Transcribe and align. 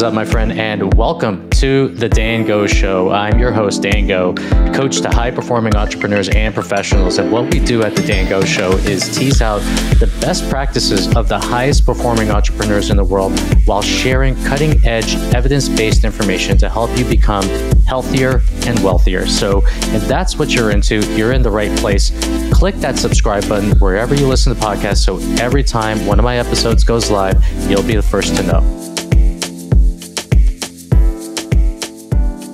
is 0.00 0.04
up, 0.04 0.14
my 0.14 0.24
friend, 0.24 0.52
and 0.52 0.94
welcome 0.94 1.50
to 1.50 1.88
the 1.88 2.08
Dan 2.08 2.46
Go 2.46 2.66
Show. 2.66 3.10
I'm 3.10 3.38
your 3.38 3.52
host, 3.52 3.82
Dan 3.82 4.06
Go, 4.06 4.32
coach 4.72 5.02
to 5.02 5.10
high 5.10 5.30
performing 5.30 5.76
entrepreneurs 5.76 6.30
and 6.30 6.54
professionals. 6.54 7.18
And 7.18 7.30
what 7.30 7.52
we 7.52 7.60
do 7.60 7.82
at 7.82 7.94
the 7.94 8.00
Dan 8.06 8.26
Go 8.26 8.42
Show 8.42 8.70
is 8.78 9.14
tease 9.14 9.42
out 9.42 9.58
the 9.98 10.10
best 10.22 10.48
practices 10.48 11.14
of 11.16 11.28
the 11.28 11.38
highest 11.38 11.84
performing 11.84 12.30
entrepreneurs 12.30 12.88
in 12.88 12.96
the 12.96 13.04
world 13.04 13.38
while 13.66 13.82
sharing 13.82 14.42
cutting 14.44 14.82
edge, 14.86 15.16
evidence 15.34 15.68
based 15.68 16.04
information 16.04 16.56
to 16.56 16.70
help 16.70 16.96
you 16.96 17.04
become 17.04 17.44
healthier 17.86 18.40
and 18.66 18.82
wealthier. 18.82 19.26
So, 19.26 19.62
if 19.66 20.08
that's 20.08 20.38
what 20.38 20.54
you're 20.54 20.70
into, 20.70 21.00
you're 21.14 21.32
in 21.32 21.42
the 21.42 21.50
right 21.50 21.76
place. 21.78 22.10
Click 22.54 22.76
that 22.76 22.96
subscribe 22.96 23.46
button 23.50 23.78
wherever 23.80 24.14
you 24.14 24.26
listen 24.26 24.54
to 24.54 24.58
podcasts 24.58 25.04
so 25.04 25.18
every 25.42 25.62
time 25.62 26.06
one 26.06 26.18
of 26.18 26.24
my 26.24 26.38
episodes 26.38 26.84
goes 26.84 27.10
live, 27.10 27.44
you'll 27.68 27.82
be 27.82 27.96
the 27.96 28.02
first 28.02 28.34
to 28.36 28.42
know. 28.42 28.89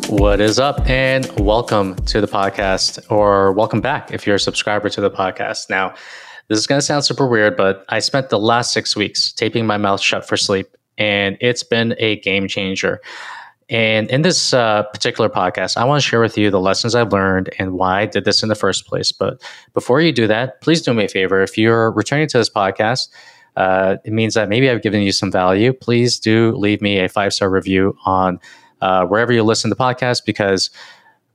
What 0.08 0.40
is 0.40 0.60
up, 0.60 0.88
and 0.88 1.28
welcome 1.36 1.96
to 1.96 2.20
the 2.20 2.28
podcast, 2.28 3.10
or 3.10 3.52
welcome 3.52 3.80
back 3.80 4.12
if 4.12 4.24
you're 4.24 4.36
a 4.36 4.40
subscriber 4.40 4.88
to 4.88 5.00
the 5.00 5.10
podcast. 5.10 5.68
Now, 5.68 5.96
this 6.46 6.60
is 6.60 6.68
going 6.68 6.78
to 6.78 6.86
sound 6.86 7.04
super 7.04 7.26
weird, 7.26 7.56
but 7.56 7.84
I 7.88 7.98
spent 7.98 8.28
the 8.28 8.38
last 8.38 8.72
six 8.72 8.94
weeks 8.94 9.32
taping 9.32 9.66
my 9.66 9.78
mouth 9.78 10.00
shut 10.00 10.24
for 10.24 10.36
sleep, 10.36 10.68
and 10.96 11.36
it's 11.40 11.64
been 11.64 11.96
a 11.98 12.20
game 12.20 12.46
changer. 12.46 13.00
And 13.68 14.08
in 14.08 14.22
this 14.22 14.54
uh, 14.54 14.84
particular 14.84 15.28
podcast, 15.28 15.76
I 15.76 15.84
want 15.84 16.00
to 16.00 16.08
share 16.08 16.20
with 16.20 16.38
you 16.38 16.52
the 16.52 16.60
lessons 16.60 16.94
I've 16.94 17.12
learned 17.12 17.50
and 17.58 17.72
why 17.72 18.02
I 18.02 18.06
did 18.06 18.24
this 18.24 18.44
in 18.44 18.48
the 18.48 18.54
first 18.54 18.86
place. 18.86 19.10
But 19.10 19.42
before 19.74 20.00
you 20.00 20.12
do 20.12 20.28
that, 20.28 20.60
please 20.60 20.82
do 20.82 20.94
me 20.94 21.06
a 21.06 21.08
favor. 21.08 21.42
If 21.42 21.58
you're 21.58 21.90
returning 21.90 22.28
to 22.28 22.38
this 22.38 22.48
podcast, 22.48 23.08
uh, 23.56 23.96
it 24.04 24.12
means 24.12 24.34
that 24.34 24.48
maybe 24.48 24.70
I've 24.70 24.82
given 24.82 25.02
you 25.02 25.10
some 25.10 25.32
value. 25.32 25.72
Please 25.72 26.20
do 26.20 26.52
leave 26.52 26.80
me 26.80 27.00
a 27.00 27.08
five 27.08 27.32
star 27.34 27.50
review 27.50 27.96
on 28.04 28.38
uh, 28.80 29.06
wherever 29.06 29.32
you 29.32 29.42
listen 29.42 29.70
to 29.70 29.76
podcasts 29.76 30.24
because 30.24 30.70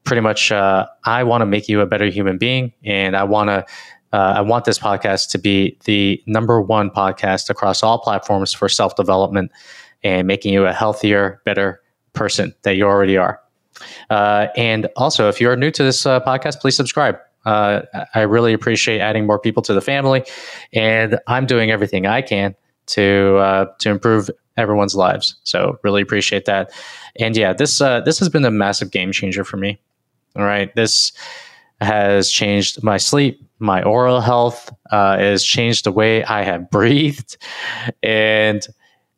pretty 0.04 0.22
much 0.22 0.52
uh, 0.52 0.88
I 1.06 1.24
want 1.24 1.42
to 1.42 1.46
make 1.46 1.70
you 1.70 1.82
a 1.82 1.86
better 1.86 2.06
human 2.08 2.38
being, 2.38 2.74
and 2.84 3.16
I 3.16 3.24
want 3.24 3.50
to. 3.50 3.66
Uh, 4.14 4.34
I 4.36 4.42
want 4.42 4.66
this 4.66 4.78
podcast 4.78 5.30
to 5.30 5.38
be 5.38 5.78
the 5.86 6.22
number 6.26 6.62
one 6.62 6.90
podcast 6.90 7.50
across 7.50 7.82
all 7.82 7.98
platforms 7.98 8.52
for 8.54 8.68
self 8.68 8.98
development 8.98 9.52
and 10.04 10.28
making 10.28 10.54
you 10.54 10.66
a 10.66 10.74
healthier, 10.74 11.42
better 11.46 11.82
person 12.12 12.54
that 12.64 12.76
you 12.76 12.84
already 12.84 13.16
are. 13.16 13.40
Uh, 14.10 14.48
and 14.58 14.90
also, 14.98 15.30
if 15.30 15.40
you're 15.40 15.56
new 15.56 15.72
to 15.72 15.84
this 15.84 16.06
uh, 16.06 16.20
podcast, 16.22 16.60
please 16.60 16.76
subscribe. 16.76 17.18
Uh, 17.46 17.84
I 18.14 18.22
really 18.22 18.54
appreciate 18.54 19.00
adding 19.00 19.26
more 19.26 19.40
people 19.40 19.64
to 19.64 19.74
the 19.74 19.82
family, 19.82 20.24
and 20.74 21.18
I'm 21.28 21.46
doing 21.46 21.72
everything 21.72 22.06
I 22.06 22.22
can 22.22 22.56
to 22.88 23.38
uh, 23.38 23.66
to 23.80 23.90
improve 23.90 24.30
everyone's 24.58 24.96
lives. 24.96 25.36
So 25.44 25.80
really 25.84 26.02
appreciate 26.02 26.46
that. 26.46 26.72
And 27.20 27.36
yeah, 27.36 27.54
this 27.54 27.82
uh, 27.82 28.02
this 28.02 28.20
has 28.20 28.30
been 28.30 28.46
a 28.46 28.52
massive 28.52 28.92
game 28.92 29.12
changer 29.12 29.44
for 29.44 29.58
me. 29.58 29.80
All 30.36 30.46
right, 30.46 30.74
this 30.76 31.12
has 31.82 32.32
changed 32.32 32.84
my 32.84 32.98
sleep, 32.98 33.44
my 33.60 33.82
oral 33.84 34.22
health, 34.22 34.72
uh, 34.92 35.18
has 35.18 35.44
changed 35.44 35.84
the 35.84 35.92
way 35.92 36.24
I 36.24 36.44
have 36.44 36.70
breathed, 36.70 37.38
and 38.04 38.66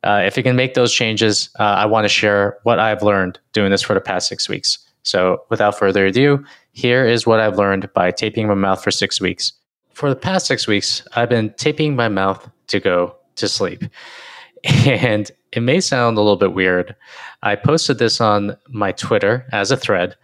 uh, 0.04 0.22
if 0.26 0.36
it 0.36 0.42
can 0.42 0.54
make 0.54 0.74
those 0.74 0.92
changes, 0.92 1.48
uh, 1.58 1.62
I 1.62 1.86
want 1.86 2.04
to 2.04 2.10
share 2.10 2.58
what 2.62 2.78
I've 2.78 3.02
learned 3.02 3.38
doing 3.52 3.70
this 3.70 3.80
for 3.80 3.94
the 3.94 4.00
past 4.00 4.28
six 4.28 4.48
weeks. 4.48 4.78
So, 5.02 5.42
without 5.48 5.78
further 5.78 6.06
ado, 6.06 6.44
here 6.72 7.06
is 7.06 7.26
what 7.26 7.40
I've 7.40 7.56
learned 7.56 7.92
by 7.94 8.10
taping 8.10 8.46
my 8.46 8.54
mouth 8.54 8.82
for 8.84 8.90
six 8.90 9.20
weeks. 9.20 9.52
For 9.92 10.08
the 10.08 10.16
past 10.16 10.46
six 10.46 10.66
weeks, 10.66 11.06
I've 11.14 11.28
been 11.28 11.54
taping 11.54 11.96
my 11.96 12.08
mouth 12.08 12.50
to 12.68 12.80
go 12.80 13.16
to 13.36 13.48
sleep. 13.48 13.84
And 14.86 15.30
it 15.52 15.60
may 15.60 15.80
sound 15.80 16.16
a 16.16 16.20
little 16.20 16.36
bit 16.36 16.54
weird. 16.54 16.96
I 17.42 17.54
posted 17.54 17.98
this 17.98 18.20
on 18.20 18.56
my 18.68 18.92
Twitter 18.92 19.46
as 19.52 19.70
a 19.70 19.76
thread, 19.76 20.16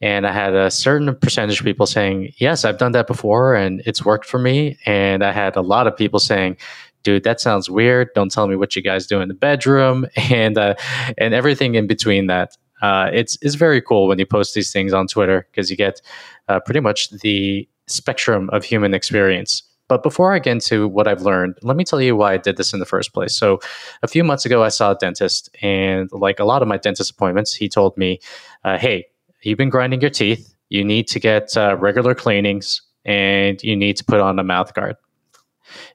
and 0.00 0.26
I 0.26 0.32
had 0.32 0.54
a 0.54 0.70
certain 0.70 1.14
percentage 1.16 1.60
of 1.60 1.64
people 1.64 1.86
saying, 1.86 2.32
Yes, 2.36 2.64
I've 2.64 2.78
done 2.78 2.92
that 2.92 3.06
before 3.06 3.54
and 3.54 3.82
it's 3.86 4.04
worked 4.04 4.26
for 4.26 4.38
me. 4.38 4.76
And 4.84 5.24
I 5.24 5.32
had 5.32 5.56
a 5.56 5.60
lot 5.60 5.86
of 5.86 5.96
people 5.96 6.18
saying, 6.20 6.56
Dude, 7.04 7.24
that 7.24 7.40
sounds 7.40 7.70
weird. 7.70 8.08
Don't 8.14 8.32
tell 8.32 8.46
me 8.46 8.56
what 8.56 8.74
you 8.74 8.82
guys 8.82 9.06
do 9.06 9.20
in 9.20 9.28
the 9.28 9.34
bedroom, 9.34 10.06
and 10.16 10.58
uh, 10.58 10.74
and 11.18 11.34
everything 11.34 11.74
in 11.74 11.86
between 11.86 12.26
that. 12.26 12.56
Uh, 12.82 13.08
it's 13.12 13.38
it's 13.40 13.54
very 13.54 13.80
cool 13.80 14.08
when 14.08 14.18
you 14.18 14.26
post 14.26 14.54
these 14.54 14.72
things 14.72 14.92
on 14.92 15.06
Twitter 15.06 15.46
because 15.50 15.70
you 15.70 15.76
get 15.76 16.02
uh, 16.48 16.60
pretty 16.60 16.80
much 16.80 17.10
the 17.10 17.68
spectrum 17.86 18.50
of 18.50 18.64
human 18.64 18.92
experience. 18.94 19.62
But 19.88 20.02
before 20.02 20.32
I 20.32 20.38
get 20.38 20.52
into 20.52 20.88
what 20.88 21.06
I've 21.06 21.22
learned, 21.22 21.58
let 21.62 21.76
me 21.76 21.84
tell 21.84 22.00
you 22.00 22.16
why 22.16 22.32
I 22.32 22.36
did 22.38 22.56
this 22.56 22.72
in 22.72 22.80
the 22.80 22.86
first 22.86 23.12
place. 23.12 23.36
So, 23.36 23.60
a 24.02 24.08
few 24.08 24.24
months 24.24 24.46
ago, 24.46 24.62
I 24.64 24.68
saw 24.68 24.92
a 24.92 24.94
dentist, 24.94 25.54
and 25.62 26.10
like 26.12 26.40
a 26.40 26.44
lot 26.44 26.62
of 26.62 26.68
my 26.68 26.78
dentist 26.78 27.10
appointments, 27.10 27.54
he 27.54 27.68
told 27.68 27.96
me, 27.96 28.20
uh, 28.64 28.78
"Hey, 28.78 29.06
you've 29.42 29.58
been 29.58 29.70
grinding 29.70 30.00
your 30.00 30.10
teeth. 30.10 30.54
You 30.70 30.84
need 30.84 31.06
to 31.08 31.20
get 31.20 31.56
uh, 31.56 31.76
regular 31.76 32.14
cleanings, 32.14 32.80
and 33.04 33.62
you 33.62 33.76
need 33.76 33.96
to 33.98 34.04
put 34.04 34.20
on 34.20 34.38
a 34.38 34.44
mouth 34.44 34.72
guard." 34.72 34.96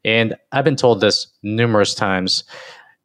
And 0.03 0.35
I've 0.51 0.65
been 0.65 0.75
told 0.75 1.01
this 1.01 1.27
numerous 1.41 1.93
times 1.95 2.43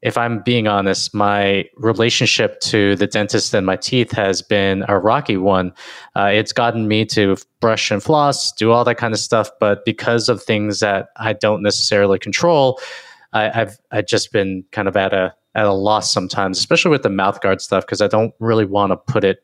if 0.05 0.19
I'm 0.19 0.41
being 0.41 0.69
honest, 0.69 1.15
my 1.15 1.65
relationship 1.77 2.61
to 2.61 2.95
the 2.95 3.07
dentist 3.07 3.55
and 3.55 3.65
my 3.65 3.77
teeth 3.77 4.13
has 4.13 4.43
been 4.43 4.85
a 4.87 4.99
rocky 4.99 5.39
one. 5.39 5.73
Uh, 6.15 6.31
it's 6.31 6.53
gotten 6.53 6.87
me 6.87 7.07
to 7.07 7.39
brush 7.61 7.91
and 7.91 8.03
floss, 8.03 8.53
do 8.53 8.71
all 8.71 8.85
that 8.85 8.97
kind 8.97 9.15
of 9.15 9.19
stuff, 9.19 9.51
but 9.59 9.83
because 9.87 10.29
of 10.29 10.43
things 10.43 10.81
that 10.81 11.09
I 11.17 11.33
don't 11.33 11.63
necessarily 11.63 12.19
control, 12.19 12.79
I, 13.33 13.49
have 13.49 13.79
I've 13.91 14.07
just 14.07 14.31
been 14.31 14.65
kind 14.73 14.89
of 14.89 14.97
at 14.97 15.15
a 15.15 15.35
at 15.55 15.67
a 15.67 15.73
loss 15.73 16.13
sometimes, 16.13 16.59
especially 16.59 16.91
with 16.91 17.03
the 17.03 17.09
mouth 17.09 17.41
guard 17.41 17.61
stuff, 17.63 17.87
because 17.87 18.03
I 18.03 18.09
don't 18.09 18.35
really 18.41 18.67
want 18.67 18.91
to 18.93 18.97
put 18.97 19.25
it 19.25 19.39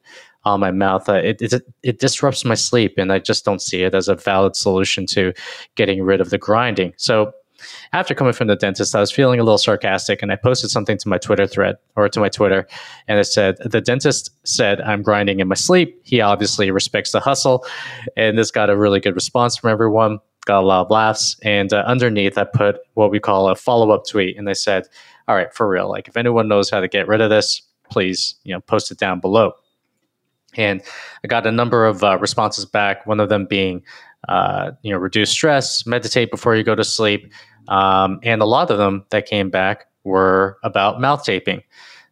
on 0.45 0.61
my 0.61 0.73
mouth. 0.73 1.09
Uh, 1.09 1.15
it, 1.15 1.41
it 1.41 1.63
it 1.83 2.01
disrupts 2.01 2.45
my 2.45 2.55
sleep, 2.55 2.95
and 2.99 3.13
I 3.13 3.19
just 3.19 3.47
don't 3.47 3.63
see 3.63 3.83
it 3.83 3.95
as 3.95 4.09
a 4.09 4.15
valid 4.15 4.57
solution 4.57 5.07
to 5.07 5.33
getting 5.75 6.03
rid 6.03 6.21
of 6.21 6.29
the 6.31 6.39
grinding. 6.39 6.93
So 6.97 7.33
after 7.93 8.15
coming 8.15 8.33
from 8.33 8.49
the 8.49 8.57
dentist, 8.57 8.95
I 8.95 9.01
was 9.01 9.11
feeling 9.11 9.41
a 9.41 9.45
little 9.45 9.59
sarcastic 9.59 10.23
and 10.23 10.33
I 10.33 10.37
posted 10.37 10.71
something 10.71 10.99
to 10.99 11.09
my 11.09 11.19
Twitter 11.19 11.47
thread 11.47 11.77
or 11.97 12.09
to 12.09 12.21
my 12.21 12.29
Twitter. 12.29 12.67
And 13.09 13.19
it 13.19 13.25
said, 13.25 13.57
The 13.59 13.81
dentist 13.81 14.31
said 14.45 14.81
I'm 14.81 15.03
grinding 15.03 15.41
in 15.41 15.49
my 15.49 15.55
sleep. 15.55 16.01
He 16.05 16.21
obviously 16.21 16.71
respects 16.71 17.13
the 17.13 17.21
hustle. 17.21 17.67
And 18.17 18.39
this 18.39 18.51
got 18.51 18.71
a 18.71 18.77
really 18.77 19.01
good 19.01 19.15
response 19.15 19.57
from 19.57 19.71
everyone, 19.71 20.19
got 20.47 20.63
a 20.63 20.67
lot 20.67 20.83
of 20.87 20.91
laughs. 20.91 21.37
And 21.43 21.73
uh, 21.73 21.85
underneath, 21.87 22.39
I 22.39 22.45
put 22.45 22.79
what 22.95 23.11
we 23.11 23.21
call 23.21 23.49
a 23.49 23.57
follow 23.57 23.91
up 23.91 24.07
tweet. 24.07 24.37
And 24.37 24.47
they 24.47 24.55
said, 24.55 24.89
All 25.29 25.37
right, 25.37 25.53
for 25.55 25.69
real, 25.69 25.89
like 25.89 26.09
if 26.09 26.17
anyone 26.17 26.49
knows 26.49 26.71
how 26.71 26.81
to 26.81 26.89
get 26.89 27.09
rid 27.09 27.21
of 27.21 27.31
this, 27.31 27.63
please, 27.91 28.37
you 28.45 28.55
know, 28.55 28.61
post 28.61 28.91
it 28.91 28.99
down 28.99 29.21
below. 29.21 29.53
And 30.57 30.83
I 31.25 31.29
got 31.29 31.47
a 31.47 31.53
number 31.53 31.87
of 31.87 32.03
uh, 32.03 32.19
responses 32.19 32.65
back, 32.65 33.07
one 33.07 33.21
of 33.21 33.29
them 33.29 33.47
being, 33.47 33.83
uh, 34.29 34.73
you 34.83 34.93
know, 34.93 34.99
reduce 34.99 35.31
stress, 35.31 35.87
meditate 35.87 36.31
before 36.31 36.57
you 36.57 36.65
go 36.65 36.75
to 36.75 36.85
sleep, 36.85 37.33
um, 37.71 38.21
and 38.23 38.43
a 38.43 38.45
lot 38.45 38.71
of 38.71 38.79
them 38.79 39.05
that 39.11 39.27
came 39.27 39.49
back 39.49 39.87
were 40.05 40.59
about 40.63 41.01
mouth 41.01 41.25
taping. 41.25 41.63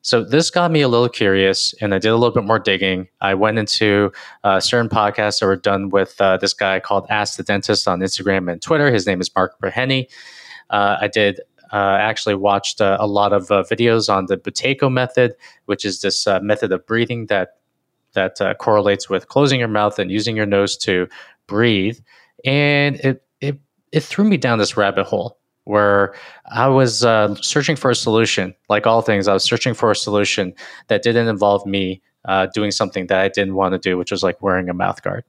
So 0.02 0.24
this 0.24 0.48
got 0.48 0.70
me 0.70 0.80
a 0.80 0.88
little 0.88 1.08
curious, 1.08 1.74
and 1.82 1.92
I 1.92 1.98
did 1.98 2.08
a 2.08 2.16
little 2.16 2.32
bit 2.32 2.44
more 2.44 2.58
digging. 2.58 3.08
I 3.20 3.34
went 3.34 3.58
into 3.58 4.12
uh, 4.44 4.60
certain 4.60 4.88
podcasts 4.88 5.41
that 5.41 5.46
were 5.46 5.56
done 5.56 5.91
with 5.91 6.19
uh, 6.20 6.36
this 6.38 6.54
guy 6.54 6.80
called 6.80 7.06
Ask 7.10 7.36
the 7.36 7.42
Dentist 7.42 7.86
on 7.88 8.00
Instagram 8.00 8.50
and 8.50 8.62
Twitter. 8.62 8.92
His 8.92 9.06
name 9.06 9.20
is 9.20 9.30
Mark 9.34 9.60
Burhenne. 9.60 10.08
Uh, 10.70 10.96
I 11.00 11.08
did 11.08 11.41
uh, 11.72 11.98
actually 12.00 12.36
watched 12.36 12.80
uh, 12.80 12.96
a 13.00 13.06
lot 13.06 13.32
of 13.32 13.50
uh, 13.50 13.64
videos 13.64 14.08
on 14.08 14.26
the 14.26 14.36
Buteyko 14.36 14.90
method, 14.90 15.34
which 15.66 15.84
is 15.84 16.00
this 16.00 16.26
method 16.42 16.72
of 16.72 16.86
breathing 16.86 17.26
that 17.26 17.56
that 18.14 18.38
correlates 18.58 19.10
with 19.10 19.28
closing 19.28 19.58
your 19.61 19.69
mouth 19.69 19.99
and 19.99 20.11
using 20.11 20.34
your 20.34 20.46
nose 20.46 20.76
to 20.78 21.06
breathe. 21.46 21.99
And 22.44 22.96
it 22.96 23.22
it 23.40 23.58
it 23.93 24.02
threw 24.02 24.25
me 24.25 24.37
down 24.37 24.58
this 24.58 24.76
rabbit 24.76 25.04
hole 25.04 25.38
where 25.69 26.15
I 26.50 26.67
was 26.67 27.05
uh, 27.05 27.35
searching 27.37 27.76
for 27.76 27.91
a 27.91 27.94
solution. 27.94 28.55
Like 28.69 28.87
all 28.87 29.03
things, 29.03 29.29
I 29.29 29.35
was 29.35 29.44
searching 29.44 29.75
for 29.75 29.91
a 29.91 29.97
solution 29.97 30.55
that 30.88 31.03
didn't 31.03 31.29
involve 31.29 31.67
me 31.67 32.00
uh, 32.25 32.47
doing 32.47 32.70
something 32.70 33.06
that 33.09 33.20
I 33.20 33.29
didn't 33.29 33.55
want 33.55 33.73
to 33.75 33.79
do, 33.79 33.99
which 33.99 34.11
was 34.11 34.23
like 34.23 34.43
wearing 34.43 34.69
a 34.69 34.75
mouth 34.75 35.03
guard. 35.03 35.25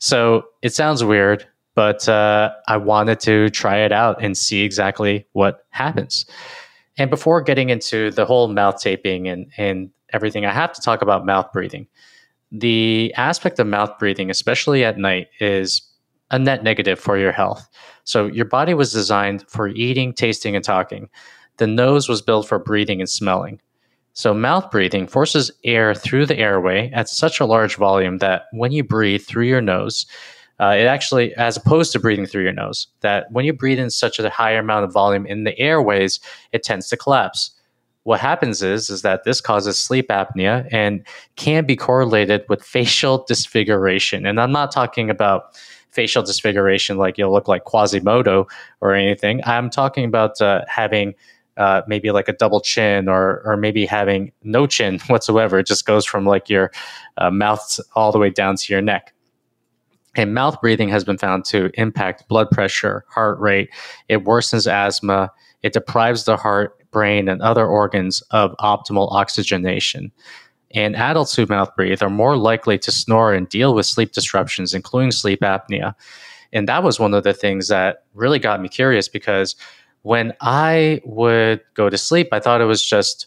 So 0.00 0.44
it 0.62 0.74
sounds 0.74 1.04
weird, 1.04 1.46
but 1.74 2.08
uh, 2.08 2.52
I 2.66 2.76
wanted 2.76 3.20
to 3.20 3.50
try 3.50 3.78
it 3.78 3.92
out 3.92 4.22
and 4.22 4.36
see 4.36 4.62
exactly 4.62 5.26
what 5.32 5.64
happens. 5.70 6.26
And 6.98 7.08
before 7.08 7.40
getting 7.40 7.70
into 7.70 8.10
the 8.10 8.24
whole 8.24 8.48
mouth 8.48 8.80
taping 8.80 9.28
and, 9.28 9.50
and 9.56 9.90
everything, 10.12 10.44
I 10.44 10.52
have 10.52 10.72
to 10.72 10.82
talk 10.82 11.02
about 11.02 11.24
mouth 11.24 11.52
breathing. 11.52 11.86
The 12.50 13.14
aspect 13.16 13.58
of 13.60 13.66
mouth 13.66 13.98
breathing, 13.98 14.28
especially 14.28 14.84
at 14.84 14.98
night, 14.98 15.28
is 15.40 15.82
a 16.32 16.38
net 16.38 16.64
negative 16.64 16.98
for 16.98 17.16
your 17.16 17.32
health. 17.32 17.68
So 18.04 18.26
your 18.26 18.46
body 18.46 18.74
was 18.74 18.92
designed 18.92 19.44
for 19.48 19.68
eating, 19.68 20.12
tasting, 20.12 20.56
and 20.56 20.64
talking. 20.64 21.08
The 21.58 21.66
nose 21.66 22.08
was 22.08 22.22
built 22.22 22.48
for 22.48 22.58
breathing 22.58 23.00
and 23.00 23.08
smelling. 23.08 23.60
So 24.14 24.34
mouth 24.34 24.70
breathing 24.70 25.06
forces 25.06 25.50
air 25.64 25.94
through 25.94 26.26
the 26.26 26.38
airway 26.38 26.90
at 26.92 27.08
such 27.08 27.40
a 27.40 27.46
large 27.46 27.76
volume 27.76 28.18
that 28.18 28.44
when 28.52 28.72
you 28.72 28.82
breathe 28.82 29.22
through 29.22 29.46
your 29.46 29.60
nose, 29.62 30.06
uh, 30.60 30.74
it 30.78 30.84
actually, 30.84 31.34
as 31.36 31.56
opposed 31.56 31.92
to 31.92 31.98
breathing 31.98 32.26
through 32.26 32.42
your 32.42 32.52
nose, 32.52 32.86
that 33.00 33.30
when 33.30 33.44
you 33.44 33.52
breathe 33.52 33.78
in 33.78 33.90
such 33.90 34.18
a 34.18 34.30
higher 34.30 34.58
amount 34.58 34.84
of 34.84 34.92
volume 34.92 35.26
in 35.26 35.44
the 35.44 35.58
airways, 35.58 36.20
it 36.52 36.62
tends 36.62 36.88
to 36.88 36.96
collapse. 36.96 37.50
what 38.04 38.18
happens 38.20 38.62
is 38.62 38.90
is 38.90 39.02
that 39.02 39.22
this 39.24 39.40
causes 39.40 39.78
sleep 39.78 40.08
apnea 40.08 40.66
and 40.72 41.06
can 41.36 41.64
be 41.64 41.76
correlated 41.76 42.44
with 42.48 42.62
facial 42.76 43.24
disfiguration. 43.28 44.26
And 44.26 44.40
I'm 44.40 44.52
not 44.52 44.72
talking 44.72 45.08
about 45.08 45.56
facial 45.92 46.22
disfiguration 46.22 46.96
like 46.96 47.18
you'll 47.18 47.32
look 47.32 47.48
like 47.48 47.64
Quasimodo 47.64 48.46
or 48.80 48.94
anything. 48.94 49.40
I'm 49.44 49.70
talking 49.70 50.04
about 50.04 50.40
uh, 50.40 50.62
having 50.66 51.14
uh, 51.56 51.82
maybe 51.86 52.10
like 52.10 52.28
a 52.28 52.32
double 52.32 52.60
chin 52.60 53.08
or 53.08 53.42
or 53.44 53.56
maybe 53.56 53.86
having 53.86 54.32
no 54.42 54.66
chin 54.66 54.98
whatsoever. 55.06 55.58
It 55.58 55.66
just 55.66 55.86
goes 55.86 56.04
from 56.04 56.24
like 56.24 56.48
your 56.48 56.72
uh, 57.18 57.30
mouth 57.30 57.78
all 57.94 58.10
the 58.10 58.18
way 58.18 58.30
down 58.30 58.56
to 58.56 58.72
your 58.72 58.82
neck. 58.82 59.12
And 60.14 60.34
mouth 60.34 60.60
breathing 60.60 60.90
has 60.90 61.04
been 61.04 61.16
found 61.16 61.44
to 61.46 61.70
impact 61.74 62.28
blood 62.28 62.50
pressure, 62.50 63.04
heart 63.08 63.38
rate. 63.38 63.70
It 64.08 64.24
worsens 64.24 64.70
asthma. 64.70 65.30
It 65.62 65.72
deprives 65.72 66.24
the 66.24 66.36
heart, 66.36 66.78
brain, 66.90 67.28
and 67.28 67.40
other 67.40 67.66
organs 67.66 68.22
of 68.30 68.54
optimal 68.60 69.10
oxygenation. 69.12 70.12
And 70.74 70.96
adults 70.96 71.34
who 71.34 71.46
mouth 71.46 71.74
breathe 71.76 72.02
are 72.02 72.10
more 72.10 72.36
likely 72.36 72.78
to 72.78 72.90
snore 72.90 73.32
and 73.32 73.48
deal 73.48 73.74
with 73.74 73.86
sleep 73.86 74.12
disruptions, 74.12 74.74
including 74.74 75.12
sleep 75.12 75.40
apnea. 75.40 75.94
And 76.52 76.68
that 76.68 76.82
was 76.82 77.00
one 77.00 77.14
of 77.14 77.24
the 77.24 77.32
things 77.32 77.68
that 77.68 78.04
really 78.14 78.38
got 78.38 78.60
me 78.60 78.68
curious 78.68 79.08
because 79.08 79.56
when 80.02 80.32
I 80.40 81.00
would 81.04 81.60
go 81.74 81.88
to 81.88 81.96
sleep, 81.96 82.28
I 82.32 82.40
thought 82.40 82.60
it 82.60 82.66
was 82.66 82.84
just 82.84 83.26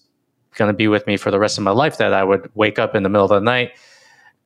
going 0.56 0.70
to 0.70 0.74
be 0.74 0.88
with 0.88 1.06
me 1.08 1.18
for 1.18 1.32
the 1.32 1.40
rest 1.40 1.58
of 1.58 1.64
my 1.64 1.72
life 1.72 1.98
that 1.98 2.14
I 2.14 2.24
would 2.24 2.50
wake 2.56 2.80
up 2.80 2.96
in 2.96 3.04
the 3.04 3.10
middle 3.10 3.26
of 3.26 3.30
the 3.30 3.40
night, 3.40 3.72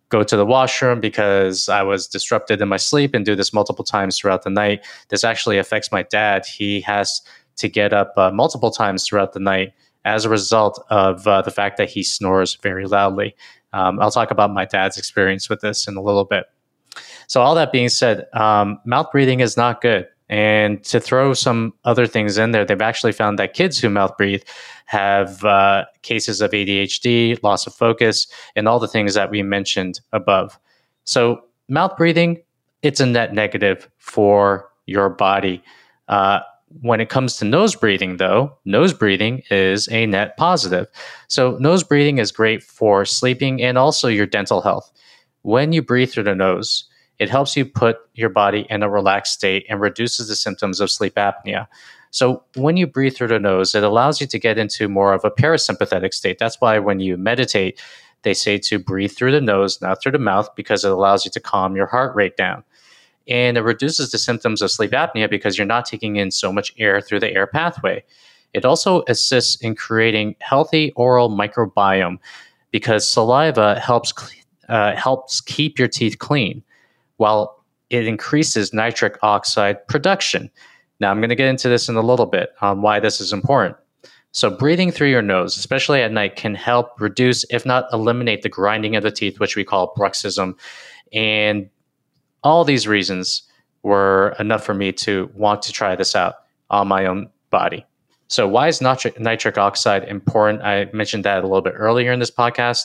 go 0.09 0.23
to 0.23 0.35
the 0.35 0.45
washroom 0.45 0.99
because 0.99 1.69
I 1.69 1.83
was 1.83 2.07
disrupted 2.07 2.61
in 2.61 2.67
my 2.67 2.77
sleep 2.77 3.13
and 3.13 3.25
do 3.25 3.35
this 3.35 3.53
multiple 3.53 3.85
times 3.85 4.17
throughout 4.17 4.43
the 4.43 4.49
night. 4.49 4.85
This 5.09 5.23
actually 5.23 5.57
affects 5.57 5.91
my 5.91 6.03
dad. 6.03 6.45
He 6.45 6.81
has 6.81 7.21
to 7.57 7.67
get 7.67 7.93
up 7.93 8.13
uh, 8.17 8.31
multiple 8.31 8.71
times 8.71 9.05
throughout 9.05 9.33
the 9.33 9.39
night 9.39 9.73
as 10.05 10.25
a 10.25 10.29
result 10.29 10.83
of 10.89 11.27
uh, 11.27 11.41
the 11.41 11.51
fact 11.51 11.77
that 11.77 11.89
he 11.89 12.03
snores 12.03 12.55
very 12.55 12.85
loudly. 12.85 13.35
Um, 13.73 13.99
I'll 13.99 14.11
talk 14.11 14.31
about 14.31 14.51
my 14.51 14.65
dad's 14.65 14.97
experience 14.97 15.49
with 15.49 15.61
this 15.61 15.87
in 15.87 15.95
a 15.95 16.01
little 16.01 16.25
bit. 16.25 16.45
So, 17.27 17.41
all 17.41 17.53
that 17.55 17.71
being 17.71 17.89
said, 17.89 18.25
um, 18.33 18.79
mouth 18.85 19.11
breathing 19.11 19.39
is 19.39 19.55
not 19.55 19.81
good. 19.81 20.07
And 20.29 20.83
to 20.85 20.99
throw 20.99 21.33
some 21.33 21.73
other 21.85 22.05
things 22.05 22.37
in 22.37 22.51
there, 22.51 22.63
they've 22.63 22.81
actually 22.81 23.13
found 23.13 23.39
that 23.39 23.53
kids 23.53 23.79
who 23.79 23.89
mouth 23.89 24.15
breathe 24.15 24.43
have 24.85 25.43
uh, 25.43 25.85
cases 26.03 26.39
of 26.41 26.51
ADHD, 26.51 27.41
loss 27.43 27.65
of 27.65 27.73
focus, 27.73 28.27
and 28.55 28.67
all 28.67 28.79
the 28.79 28.87
things 28.87 29.15
that 29.15 29.31
we 29.31 29.41
mentioned 29.43 29.99
above. 30.13 30.59
So, 31.03 31.41
mouth 31.67 31.97
breathing, 31.97 32.41
it's 32.81 32.99
a 32.99 33.05
net 33.05 33.33
negative 33.33 33.89
for 33.97 34.69
your 34.85 35.09
body. 35.09 35.63
Uh, 36.07 36.39
when 36.81 37.01
it 37.01 37.10
comes 37.10 37.38
to 37.38 37.45
nose 37.45 37.75
breathing, 37.75 38.18
though, 38.18 38.57
nose 38.66 38.94
breathing 38.94 39.44
is 39.50 39.88
a 39.89 40.06
net 40.06 40.38
positive. 40.38 40.88
So, 41.27 41.57
nose 41.60 41.83
breathing 41.83 42.19
is 42.19 42.31
great 42.31 42.63
for 42.63 43.06
sleeping 43.06 43.62
and 43.62 43.77
also 43.77 44.07
your 44.07 44.25
dental 44.25 44.62
health. 44.62 44.92
When 45.42 45.74
you 45.74 45.81
breathe 45.81 46.12
through 46.12 46.24
the 46.24 46.36
nose, 46.36 46.86
it 47.18 47.30
helps 47.30 47.57
you 47.57 47.66
put 47.66 47.98
your 48.13 48.30
body 48.30 48.66
in 48.69 48.83
a 48.83 48.89
relaxed 48.89 49.33
state 49.33 49.66
and 49.69 49.81
reduces 49.81 50.27
the 50.27 50.36
symptoms 50.36 50.80
of 50.80 50.92
sleep 50.92 51.16
apnea. 51.16 51.68
So, 52.12 52.44
when 52.56 52.77
you 52.77 52.88
breathe 52.88 53.16
through 53.16 53.27
the 53.30 53.39
nose, 53.39 53.74
it 53.75 53.83
allows 53.83 54.21
you 54.21 54.27
to 54.27 54.39
get 54.39 54.57
into 54.57 54.88
more 54.88 55.13
of 55.13 55.25
a 55.25 55.31
parasympathetic 55.31 56.13
state. 56.13 56.39
That's 56.39 56.62
why 56.62 56.80
when 56.80 57.00
you 57.00 57.18
meditate, 57.18 57.81
they 58.24 58.33
say 58.33 58.57
to 58.60 58.80
breathe 58.80 59.12
through 59.12 59.31
the 59.31 59.42
nose, 59.42 59.81
not 59.81 60.01
through 60.01 60.12
the 60.13 60.19
mouth, 60.19 60.50
because 60.56 60.83
it 60.83 60.92
allows 60.92 61.25
you 61.25 61.31
to 61.31 61.39
calm 61.39 61.75
your 61.75 61.88
heart 61.88 62.16
rate 62.16 62.38
down. 62.38 62.63
And 63.27 63.57
it 63.57 63.62
reduces 63.62 64.12
the 64.12 64.18
symptoms 64.18 64.62
of 64.62 64.71
sleep 64.71 64.92
apnea 64.92 65.30
because 65.30 65.57
you're 65.57 65.68
not 65.68 65.86
taking 65.86 66.16
in 66.16 66.31
so 66.31 66.51
much 66.51 66.74
air 66.77 67.01
through 67.01 67.19
the 67.19 67.31
air 67.31 67.45
pathway. 67.48 68.04
It 68.54 68.66
also 68.66 69.04
assists 69.07 69.62
in 69.62 69.75
creating 69.75 70.36
healthy 70.39 70.92
oral 70.95 71.30
microbiome 71.30 72.18
because 72.71 73.07
saliva 73.07 73.80
helps 73.80 74.13
uh, 74.68 74.95
helps 74.95 75.42
keep 75.42 75.80
your 75.80 75.88
teeth 75.88 76.19
clean 76.19 76.63
while 77.18 77.63
it 77.89 78.07
increases 78.07 78.74
nitric 78.74 79.18
oxide 79.24 79.86
production. 79.88 80.50
Now, 81.00 81.12
I'm 81.12 81.19
going 81.19 81.30
to 81.30 81.36
get 81.36 81.48
into 81.48 81.69
this 81.69 81.89
in 81.89 81.95
a 81.95 82.01
little 82.01 82.25
bit 82.25 82.51
on 82.62 82.81
why 82.81 83.00
this 83.00 83.19
is 83.19 83.33
important. 83.33 83.77
So, 84.31 84.50
breathing 84.50 84.92
through 84.92 85.10
your 85.10 85.24
nose, 85.24 85.57
especially 85.57 86.01
at 86.01 86.12
night, 86.12 86.36
can 86.36 86.54
help 86.54 87.00
reduce, 87.00 87.45
if 87.50 87.66
not 87.66 87.86
eliminate, 87.92 88.44
the 88.44 88.50
grinding 88.50 88.95
of 88.95 89.01
the 89.01 89.12
teeth, 89.12 89.39
which 89.39 89.56
we 89.56 89.63
call 89.63 89.94
bruxism. 89.98 90.54
And 91.12 91.69
all 92.44 92.63
these 92.63 92.88
reasons 92.88 93.44
were 93.83 94.36
enough 94.39 94.63
for 94.63 94.74
me 94.74 94.91
to 94.91 95.30
want 95.33 95.62
to 95.63 95.71
try 95.71 95.95
this 95.95 96.15
out 96.15 96.36
on 96.69 96.88
my 96.88 97.06
own 97.06 97.30
body. 97.50 97.86
So, 98.27 98.47
why 98.47 98.68
is 98.68 98.80
nitric, 98.80 99.19
nitric 99.19 99.57
oxide 99.57 100.03
important? 100.03 100.62
I 100.62 100.88
mentioned 100.94 101.25
that 101.25 101.39
a 101.39 101.47
little 101.47 101.62
bit 101.62 101.74
earlier 101.75 102.12
in 102.12 102.19
this 102.19 102.30
podcast. 102.30 102.83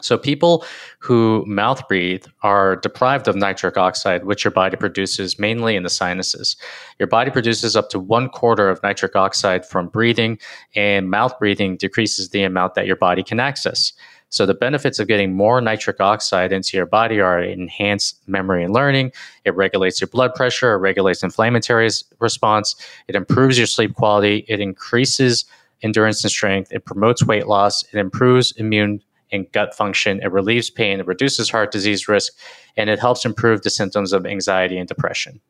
So, 0.00 0.16
people 0.16 0.64
who 1.00 1.44
mouth 1.44 1.86
breathe 1.88 2.24
are 2.42 2.76
deprived 2.76 3.26
of 3.26 3.34
nitric 3.34 3.76
oxide, 3.76 4.24
which 4.24 4.44
your 4.44 4.52
body 4.52 4.76
produces 4.76 5.40
mainly 5.40 5.74
in 5.74 5.82
the 5.82 5.90
sinuses. 5.90 6.56
Your 7.00 7.08
body 7.08 7.32
produces 7.32 7.74
up 7.74 7.88
to 7.90 7.98
one 7.98 8.28
quarter 8.28 8.68
of 8.68 8.80
nitric 8.82 9.16
oxide 9.16 9.66
from 9.66 9.88
breathing, 9.88 10.38
and 10.76 11.10
mouth 11.10 11.36
breathing 11.40 11.76
decreases 11.76 12.28
the 12.30 12.44
amount 12.44 12.74
that 12.74 12.86
your 12.86 12.96
body 12.96 13.24
can 13.24 13.40
access. 13.40 13.92
So, 14.30 14.44
the 14.44 14.54
benefits 14.54 14.98
of 14.98 15.08
getting 15.08 15.34
more 15.34 15.60
nitric 15.60 16.00
oxide 16.00 16.52
into 16.52 16.76
your 16.76 16.86
body 16.86 17.20
are 17.20 17.40
enhanced 17.40 18.28
memory 18.28 18.62
and 18.62 18.74
learning. 18.74 19.12
It 19.44 19.56
regulates 19.56 20.00
your 20.00 20.08
blood 20.08 20.34
pressure, 20.34 20.74
it 20.74 20.78
regulates 20.78 21.22
inflammatory 21.22 21.88
response, 22.18 22.76
it 23.08 23.16
improves 23.16 23.56
your 23.56 23.66
sleep 23.66 23.94
quality, 23.94 24.44
it 24.48 24.60
increases 24.60 25.46
endurance 25.82 26.22
and 26.24 26.30
strength, 26.30 26.72
it 26.72 26.84
promotes 26.84 27.24
weight 27.24 27.46
loss, 27.46 27.84
it 27.84 27.98
improves 27.98 28.52
immune 28.52 29.02
and 29.32 29.50
gut 29.52 29.74
function. 29.74 30.20
It 30.22 30.32
relieves 30.32 30.70
pain, 30.70 31.00
it 31.00 31.06
reduces 31.06 31.50
heart 31.50 31.72
disease 31.72 32.08
risk, 32.08 32.32
and 32.76 32.90
it 32.90 32.98
helps 32.98 33.24
improve 33.24 33.62
the 33.62 33.70
symptoms 33.70 34.12
of 34.12 34.26
anxiety 34.26 34.78
and 34.78 34.88
depression. 34.88 35.40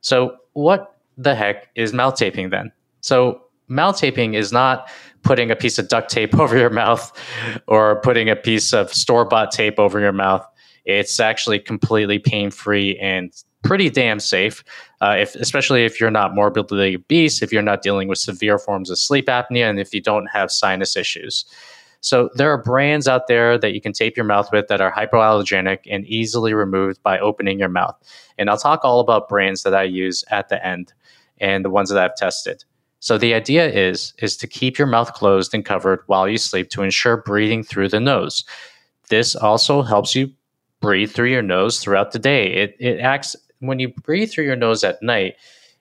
So, 0.00 0.36
what 0.52 0.96
the 1.16 1.34
heck 1.34 1.68
is 1.74 1.92
mouth 1.92 2.16
taping 2.16 2.50
then? 2.50 2.72
So, 3.00 3.42
mouth 3.68 3.98
taping 3.98 4.34
is 4.34 4.52
not 4.52 4.88
putting 5.22 5.50
a 5.50 5.56
piece 5.56 5.78
of 5.78 5.88
duct 5.88 6.10
tape 6.10 6.34
over 6.38 6.56
your 6.56 6.70
mouth 6.70 7.12
or 7.66 8.00
putting 8.00 8.28
a 8.28 8.36
piece 8.36 8.72
of 8.72 8.92
store 8.92 9.24
bought 9.24 9.50
tape 9.50 9.78
over 9.78 10.00
your 10.00 10.12
mouth. 10.12 10.46
It's 10.84 11.20
actually 11.20 11.58
completely 11.58 12.18
pain 12.18 12.50
free 12.50 12.98
and 12.98 13.32
pretty 13.62 13.90
damn 13.90 14.20
safe, 14.20 14.64
uh, 15.00 15.16
if, 15.18 15.34
especially 15.34 15.84
if 15.84 16.00
you're 16.00 16.10
not 16.10 16.34
morbidly 16.34 16.94
obese, 16.94 17.42
if 17.42 17.52
you're 17.52 17.62
not 17.62 17.82
dealing 17.82 18.08
with 18.08 18.18
severe 18.18 18.58
forms 18.58 18.88
of 18.88 18.98
sleep 18.98 19.26
apnea, 19.26 19.68
and 19.68 19.78
if 19.78 19.92
you 19.92 20.00
don't 20.00 20.26
have 20.26 20.50
sinus 20.50 20.96
issues. 20.96 21.44
So 22.00 22.30
there 22.34 22.50
are 22.50 22.62
brands 22.62 23.08
out 23.08 23.26
there 23.26 23.58
that 23.58 23.72
you 23.72 23.80
can 23.80 23.92
tape 23.92 24.16
your 24.16 24.24
mouth 24.24 24.50
with 24.52 24.68
that 24.68 24.80
are 24.80 24.92
hypoallergenic 24.92 25.80
and 25.90 26.06
easily 26.06 26.54
removed 26.54 27.02
by 27.02 27.18
opening 27.18 27.58
your 27.58 27.68
mouth. 27.68 27.96
And 28.38 28.48
I'll 28.48 28.56
talk 28.56 28.84
all 28.84 29.00
about 29.00 29.28
brands 29.28 29.64
that 29.64 29.74
I 29.74 29.82
use 29.82 30.24
at 30.30 30.48
the 30.48 30.64
end 30.64 30.92
and 31.40 31.64
the 31.64 31.70
ones 31.70 31.90
that 31.90 31.98
I've 31.98 32.14
tested. 32.14 32.64
So 33.00 33.16
the 33.16 33.34
idea 33.34 33.68
is 33.68 34.12
is 34.18 34.36
to 34.38 34.46
keep 34.46 34.78
your 34.78 34.88
mouth 34.88 35.12
closed 35.14 35.54
and 35.54 35.64
covered 35.64 36.00
while 36.06 36.28
you 36.28 36.38
sleep 36.38 36.68
to 36.70 36.82
ensure 36.82 37.16
breathing 37.16 37.62
through 37.62 37.88
the 37.88 38.00
nose. 38.00 38.44
This 39.08 39.36
also 39.36 39.82
helps 39.82 40.14
you 40.14 40.30
breathe 40.80 41.12
through 41.12 41.30
your 41.30 41.42
nose 41.42 41.80
throughout 41.80 42.12
the 42.12 42.18
day. 42.18 42.52
It 42.52 42.76
it 42.78 43.00
acts 43.00 43.36
when 43.60 43.78
you 43.78 43.88
breathe 43.88 44.30
through 44.30 44.44
your 44.44 44.56
nose 44.56 44.84
at 44.84 45.02
night, 45.02 45.36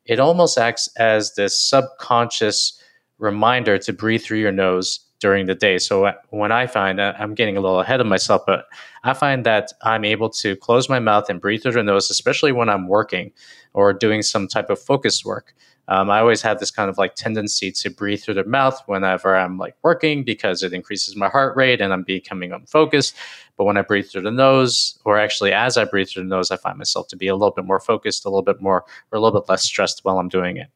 it 0.06 0.20
almost 0.20 0.58
acts 0.58 0.90
as 0.98 1.36
this 1.36 1.60
subconscious 1.60 2.82
reminder 3.20 3.78
to 3.80 3.94
breathe 3.94 4.22
through 4.22 4.40
your 4.40 4.52
nose 4.52 5.00
during 5.20 5.48
the 5.48 5.56
day. 5.56 5.80
So 5.80 6.06
uh, 6.06 6.14
when 6.30 6.52
I 6.52 6.68
find 6.68 7.00
uh, 7.00 7.14
I'm 7.18 7.34
getting 7.34 7.58
a 7.58 7.62
little 7.62 7.80
ahead 7.80 8.00
of 8.00 8.08
myself, 8.08 8.44
but 8.46 8.66
I 9.04 9.14
find 9.14 9.46
that 9.46 9.74
I'm 9.82 10.06
able 10.06 10.30
to 10.30 10.56
close 10.58 10.90
my 10.90 11.00
mouth 11.00 11.30
and 11.30 11.42
breathe 11.42 11.64
through 11.64 11.72
the 11.74 11.84
nose, 11.84 12.12
especially 12.12 12.52
when 12.52 12.70
I'm 12.70 12.88
working 12.88 13.32
or 13.74 13.94
doing 13.94 14.22
some 14.22 14.48
type 14.48 14.70
of 14.70 14.80
focus 14.80 15.26
work. 15.26 15.56
Um, 15.90 16.10
I 16.10 16.20
always 16.20 16.42
have 16.42 16.60
this 16.60 16.72
kind 16.72 16.90
of 16.90 16.98
like 16.98 17.16
tendency 17.16 17.72
to 17.72 17.90
breathe 17.90 18.22
through 18.22 18.34
the 18.34 18.44
mouth 18.44 18.82
whenever 18.88 19.36
I'm 19.36 19.58
like 19.58 19.76
working 19.84 20.24
because 20.24 20.62
it 20.64 20.74
increases 20.74 21.16
my 21.16 21.30
heart 21.30 21.56
rate 21.56 21.80
and 21.80 21.94
I'm 21.94 22.04
becoming 22.04 22.52
unfocused. 22.52 23.16
But 23.58 23.64
when 23.64 23.78
I 23.78 23.82
breathe 23.82 24.08
through 24.08 24.22
the 24.22 24.32
nose, 24.32 25.00
or 25.06 25.18
actually 25.18 25.54
as 25.54 25.78
I 25.78 25.86
breathe 25.86 26.10
through 26.10 26.24
the 26.24 26.30
nose, 26.30 26.52
I 26.52 26.58
find 26.58 26.78
myself 26.78 27.08
to 27.10 27.16
be 27.16 27.28
a 27.28 27.36
little 27.36 27.54
bit 27.54 27.66
more 27.66 27.80
focused, 27.80 28.26
a 28.26 28.30
little 28.30 28.44
bit 28.44 28.62
more, 28.62 28.86
or 29.12 29.18
a 29.18 29.20
little 29.20 29.40
bit 29.40 29.50
less 29.50 29.64
stressed 29.64 30.02
while 30.04 30.20
I'm 30.20 30.30
doing 30.30 30.58
it. 30.58 30.68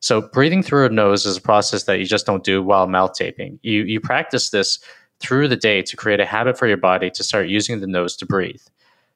So 0.00 0.20
breathing 0.20 0.62
through 0.62 0.86
a 0.86 0.90
nose 0.90 1.26
is 1.26 1.38
a 1.38 1.40
process 1.40 1.84
that 1.84 1.98
you 1.98 2.04
just 2.04 2.26
don't 2.26 2.44
do 2.44 2.62
while 2.62 2.86
mouth 2.86 3.14
taping. 3.14 3.58
You 3.62 3.82
you 3.82 4.00
practice 4.00 4.50
this 4.50 4.78
through 5.20 5.48
the 5.48 5.56
day 5.56 5.82
to 5.82 5.96
create 5.96 6.20
a 6.20 6.24
habit 6.24 6.56
for 6.56 6.68
your 6.68 6.76
body 6.76 7.10
to 7.10 7.24
start 7.24 7.48
using 7.48 7.80
the 7.80 7.86
nose 7.86 8.16
to 8.18 8.26
breathe. 8.26 8.62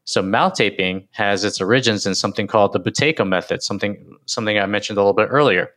So 0.04 0.20
mouth 0.20 0.54
taping 0.54 1.06
has 1.12 1.44
its 1.44 1.60
origins 1.60 2.06
in 2.06 2.14
something 2.14 2.46
called 2.46 2.72
the 2.72 2.80
Buteyko 2.80 3.26
method, 3.26 3.62
something 3.62 4.16
something 4.26 4.58
I 4.58 4.66
mentioned 4.66 4.98
a 4.98 5.00
little 5.00 5.12
bit 5.12 5.28
earlier. 5.30 5.70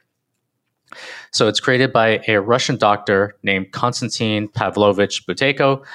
So 1.31 1.47
it's 1.47 1.59
created 1.59 1.91
by 1.91 2.21
a 2.27 2.39
Russian 2.41 2.77
doctor 2.77 3.35
named 3.43 3.71
Konstantin 3.71 4.47
Pavlovich 4.47 5.25
Buteyko, 5.27 5.85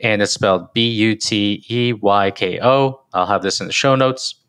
and 0.00 0.22
it's 0.22 0.32
spelled 0.32 0.72
B 0.72 0.88
U 0.88 1.14
T 1.14 1.64
E 1.68 1.92
Y 1.92 2.30
K 2.30 2.58
O. 2.60 3.02
I'll 3.12 3.26
have 3.26 3.42
this 3.42 3.60
in 3.60 3.66
the 3.66 3.72
show 3.72 3.94
notes. 3.94 4.39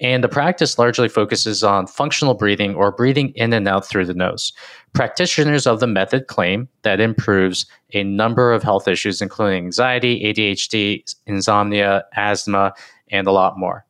And 0.00 0.24
the 0.24 0.28
practice 0.28 0.78
largely 0.78 1.08
focuses 1.08 1.62
on 1.62 1.86
functional 1.86 2.34
breathing 2.34 2.74
or 2.74 2.90
breathing 2.90 3.32
in 3.34 3.52
and 3.52 3.68
out 3.68 3.86
through 3.86 4.06
the 4.06 4.14
nose. 4.14 4.52
Practitioners 4.94 5.66
of 5.66 5.80
the 5.80 5.86
method 5.86 6.26
claim 6.26 6.68
that 6.82 7.00
improves 7.00 7.66
a 7.92 8.02
number 8.02 8.52
of 8.52 8.62
health 8.62 8.88
issues, 8.88 9.20
including 9.20 9.66
anxiety, 9.66 10.24
ADHD, 10.24 11.14
insomnia, 11.26 12.04
asthma, 12.16 12.72
and 13.10 13.26
a 13.26 13.32
lot 13.32 13.58
more. 13.58 13.84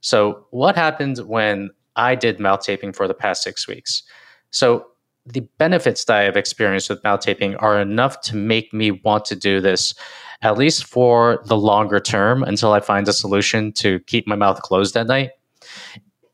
So, 0.00 0.46
what 0.50 0.76
happened 0.76 1.18
when 1.18 1.70
I 1.96 2.14
did 2.14 2.40
mouth 2.40 2.62
taping 2.62 2.94
for 2.94 3.06
the 3.06 3.14
past 3.14 3.42
six 3.42 3.68
weeks? 3.68 4.02
So, 4.50 4.86
the 5.26 5.40
benefits 5.58 6.06
that 6.06 6.16
I 6.16 6.22
have 6.22 6.36
experienced 6.36 6.88
with 6.88 7.04
mouth 7.04 7.20
taping 7.20 7.54
are 7.56 7.78
enough 7.78 8.22
to 8.22 8.36
make 8.36 8.72
me 8.72 8.90
want 8.90 9.26
to 9.26 9.36
do 9.36 9.60
this 9.60 9.94
at 10.42 10.56
least 10.56 10.86
for 10.86 11.42
the 11.44 11.56
longer 11.56 12.00
term 12.00 12.42
until 12.42 12.72
I 12.72 12.80
find 12.80 13.06
a 13.06 13.12
solution 13.12 13.72
to 13.74 14.00
keep 14.00 14.26
my 14.26 14.36
mouth 14.36 14.62
closed 14.62 14.96
at 14.96 15.06
night. 15.06 15.32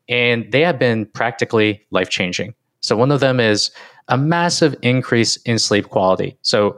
And 0.09 0.51
they 0.51 0.61
have 0.61 0.79
been 0.79 1.05
practically 1.07 1.85
life 1.91 2.09
changing. 2.09 2.53
So, 2.81 2.95
one 2.95 3.11
of 3.11 3.19
them 3.19 3.39
is 3.39 3.71
a 4.07 4.17
massive 4.17 4.75
increase 4.81 5.35
in 5.37 5.59
sleep 5.59 5.89
quality. 5.89 6.37
So, 6.41 6.77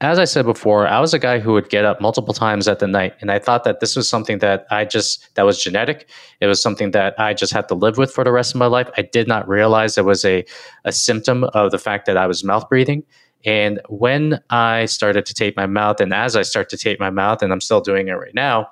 as 0.00 0.18
I 0.18 0.24
said 0.24 0.44
before, 0.44 0.86
I 0.86 1.00
was 1.00 1.14
a 1.14 1.18
guy 1.18 1.38
who 1.38 1.52
would 1.52 1.70
get 1.70 1.84
up 1.84 2.00
multiple 2.00 2.34
times 2.34 2.68
at 2.68 2.78
the 2.78 2.86
night, 2.86 3.14
and 3.20 3.30
I 3.30 3.38
thought 3.38 3.64
that 3.64 3.80
this 3.80 3.96
was 3.96 4.08
something 4.08 4.38
that 4.38 4.66
I 4.70 4.84
just 4.84 5.34
that 5.34 5.44
was 5.44 5.62
genetic. 5.62 6.10
It 6.40 6.46
was 6.46 6.60
something 6.60 6.90
that 6.90 7.18
I 7.18 7.32
just 7.32 7.52
had 7.52 7.68
to 7.68 7.74
live 7.74 7.96
with 7.96 8.12
for 8.12 8.22
the 8.22 8.32
rest 8.32 8.54
of 8.54 8.58
my 8.58 8.66
life. 8.66 8.90
I 8.96 9.02
did 9.02 9.28
not 9.28 9.48
realize 9.48 9.96
it 9.96 10.04
was 10.04 10.24
a 10.24 10.44
a 10.84 10.92
symptom 10.92 11.44
of 11.44 11.70
the 11.70 11.78
fact 11.78 12.06
that 12.06 12.16
I 12.16 12.26
was 12.26 12.44
mouth 12.44 12.68
breathing. 12.68 13.04
And 13.44 13.80
when 13.88 14.40
I 14.50 14.86
started 14.86 15.26
to 15.26 15.34
tape 15.34 15.56
my 15.56 15.66
mouth, 15.66 16.00
and 16.00 16.12
as 16.14 16.34
I 16.34 16.42
start 16.42 16.68
to 16.70 16.76
tape 16.76 16.98
my 16.98 17.10
mouth, 17.10 17.42
and 17.42 17.52
I'm 17.52 17.60
still 17.60 17.80
doing 17.80 18.08
it 18.08 18.12
right 18.12 18.34
now, 18.34 18.68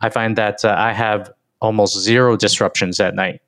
I 0.00 0.10
find 0.10 0.36
that 0.36 0.64
uh, 0.64 0.74
I 0.78 0.92
have 0.92 1.30
almost 1.62 1.98
zero 1.98 2.36
disruptions 2.36 3.00
at 3.00 3.14
night. 3.14 3.40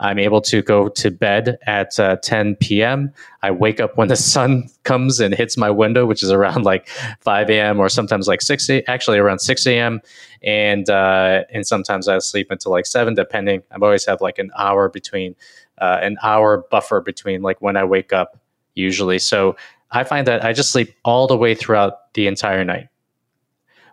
I'm 0.00 0.18
able 0.18 0.40
to 0.42 0.62
go 0.62 0.88
to 0.88 1.10
bed 1.10 1.58
at 1.66 2.00
uh, 2.00 2.16
10 2.16 2.56
p.m. 2.56 3.12
I 3.42 3.50
wake 3.50 3.80
up 3.80 3.98
when 3.98 4.08
the 4.08 4.16
sun 4.34 4.68
comes 4.82 5.20
and 5.20 5.34
hits 5.34 5.58
my 5.58 5.70
window, 5.70 6.06
which 6.06 6.22
is 6.22 6.32
around 6.32 6.64
like 6.64 6.88
5 7.20 7.50
a.m. 7.50 7.78
or 7.78 7.90
sometimes 7.90 8.26
like 8.26 8.40
6 8.40 8.70
a, 8.70 8.90
actually 8.90 9.18
around 9.18 9.40
6 9.40 9.66
a.m. 9.66 10.00
And 10.42 10.88
uh, 10.88 11.44
and 11.52 11.66
sometimes 11.66 12.08
I 12.08 12.18
sleep 12.18 12.50
until 12.50 12.72
like 12.72 12.86
7, 12.86 13.14
depending. 13.14 13.62
I 13.70 13.76
always 13.76 14.06
have 14.06 14.22
like 14.22 14.38
an 14.38 14.50
hour 14.56 14.88
between 14.88 15.36
uh, 15.78 15.98
an 16.00 16.16
hour 16.22 16.64
buffer 16.70 17.02
between 17.02 17.42
like 17.42 17.60
when 17.60 17.76
I 17.76 17.84
wake 17.84 18.12
up 18.12 18.38
usually. 18.74 19.18
So 19.18 19.56
I 19.90 20.04
find 20.04 20.26
that 20.26 20.42
I 20.44 20.54
just 20.54 20.72
sleep 20.72 20.94
all 21.04 21.26
the 21.26 21.36
way 21.36 21.54
throughout 21.54 22.14
the 22.14 22.26
entire 22.26 22.64
night, 22.64 22.88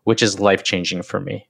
which 0.06 0.24
is 0.24 0.40
life 0.40 0.64
changing 0.64 1.02
for 1.02 1.20
me. 1.20 1.47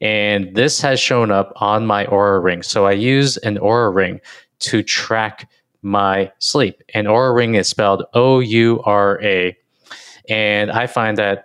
And 0.00 0.54
this 0.54 0.80
has 0.80 1.00
shown 1.00 1.30
up 1.30 1.52
on 1.56 1.86
my 1.86 2.06
Oura 2.06 2.42
ring. 2.42 2.62
So 2.62 2.86
I 2.86 2.92
use 2.92 3.36
an 3.38 3.58
Oura 3.58 3.94
ring 3.94 4.20
to 4.60 4.82
track 4.82 5.48
my 5.82 6.30
sleep. 6.38 6.82
And 6.94 7.06
Oura 7.06 7.34
ring 7.34 7.54
is 7.54 7.68
spelled 7.68 8.04
O 8.14 8.40
U 8.40 8.80
R 8.84 9.22
A. 9.22 9.56
And 10.28 10.70
I 10.70 10.86
find 10.86 11.16
that 11.18 11.44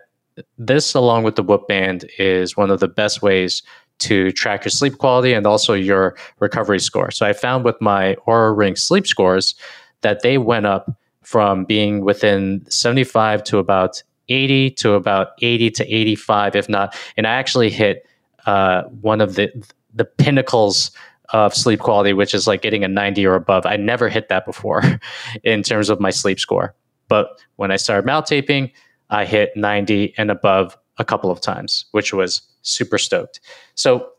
this, 0.57 0.93
along 0.93 1.23
with 1.23 1.35
the 1.35 1.43
Whoop 1.43 1.67
Band, 1.67 2.05
is 2.17 2.57
one 2.57 2.71
of 2.71 2.79
the 2.79 2.87
best 2.87 3.21
ways 3.21 3.61
to 3.99 4.31
track 4.31 4.65
your 4.65 4.71
sleep 4.71 4.97
quality 4.97 5.33
and 5.33 5.45
also 5.45 5.73
your 5.73 6.17
recovery 6.39 6.79
score. 6.79 7.11
So 7.11 7.25
I 7.25 7.33
found 7.33 7.63
with 7.63 7.79
my 7.79 8.15
Oura 8.27 8.55
ring 8.55 8.75
sleep 8.75 9.07
scores 9.07 9.55
that 10.01 10.21
they 10.21 10.37
went 10.37 10.65
up 10.65 10.91
from 11.21 11.63
being 11.65 12.01
within 12.01 12.65
75 12.69 13.43
to 13.45 13.57
about 13.59 14.03
80 14.29 14.71
to 14.71 14.93
about 14.93 15.29
80 15.41 15.71
to 15.71 15.95
85, 15.95 16.55
if 16.55 16.69
not. 16.69 16.95
And 17.17 17.27
I 17.27 17.31
actually 17.31 17.69
hit 17.69 18.05
uh, 18.45 18.83
one 18.83 19.21
of 19.21 19.35
the 19.35 19.51
the 19.93 20.05
pinnacles 20.05 20.91
of 21.29 21.53
sleep 21.53 21.79
quality, 21.79 22.13
which 22.13 22.33
is 22.33 22.47
like 22.47 22.61
getting 22.61 22.83
a 22.83 22.87
90 22.87 23.25
or 23.25 23.35
above. 23.35 23.65
I 23.65 23.75
never 23.75 24.09
hit 24.09 24.29
that 24.29 24.45
before 24.45 24.83
in 25.43 25.63
terms 25.63 25.89
of 25.89 25.99
my 25.99 26.09
sleep 26.09 26.39
score. 26.39 26.75
But 27.07 27.39
when 27.55 27.71
I 27.71 27.75
started 27.75 28.05
mouth 28.05 28.25
taping, 28.25 28.71
I 29.09 29.25
hit 29.25 29.55
90 29.55 30.13
and 30.17 30.31
above 30.31 30.77
a 30.97 31.05
couple 31.05 31.31
of 31.31 31.41
times, 31.41 31.85
which 31.91 32.13
was 32.13 32.41
super 32.61 32.97
stoked. 32.97 33.39
So 33.75 34.09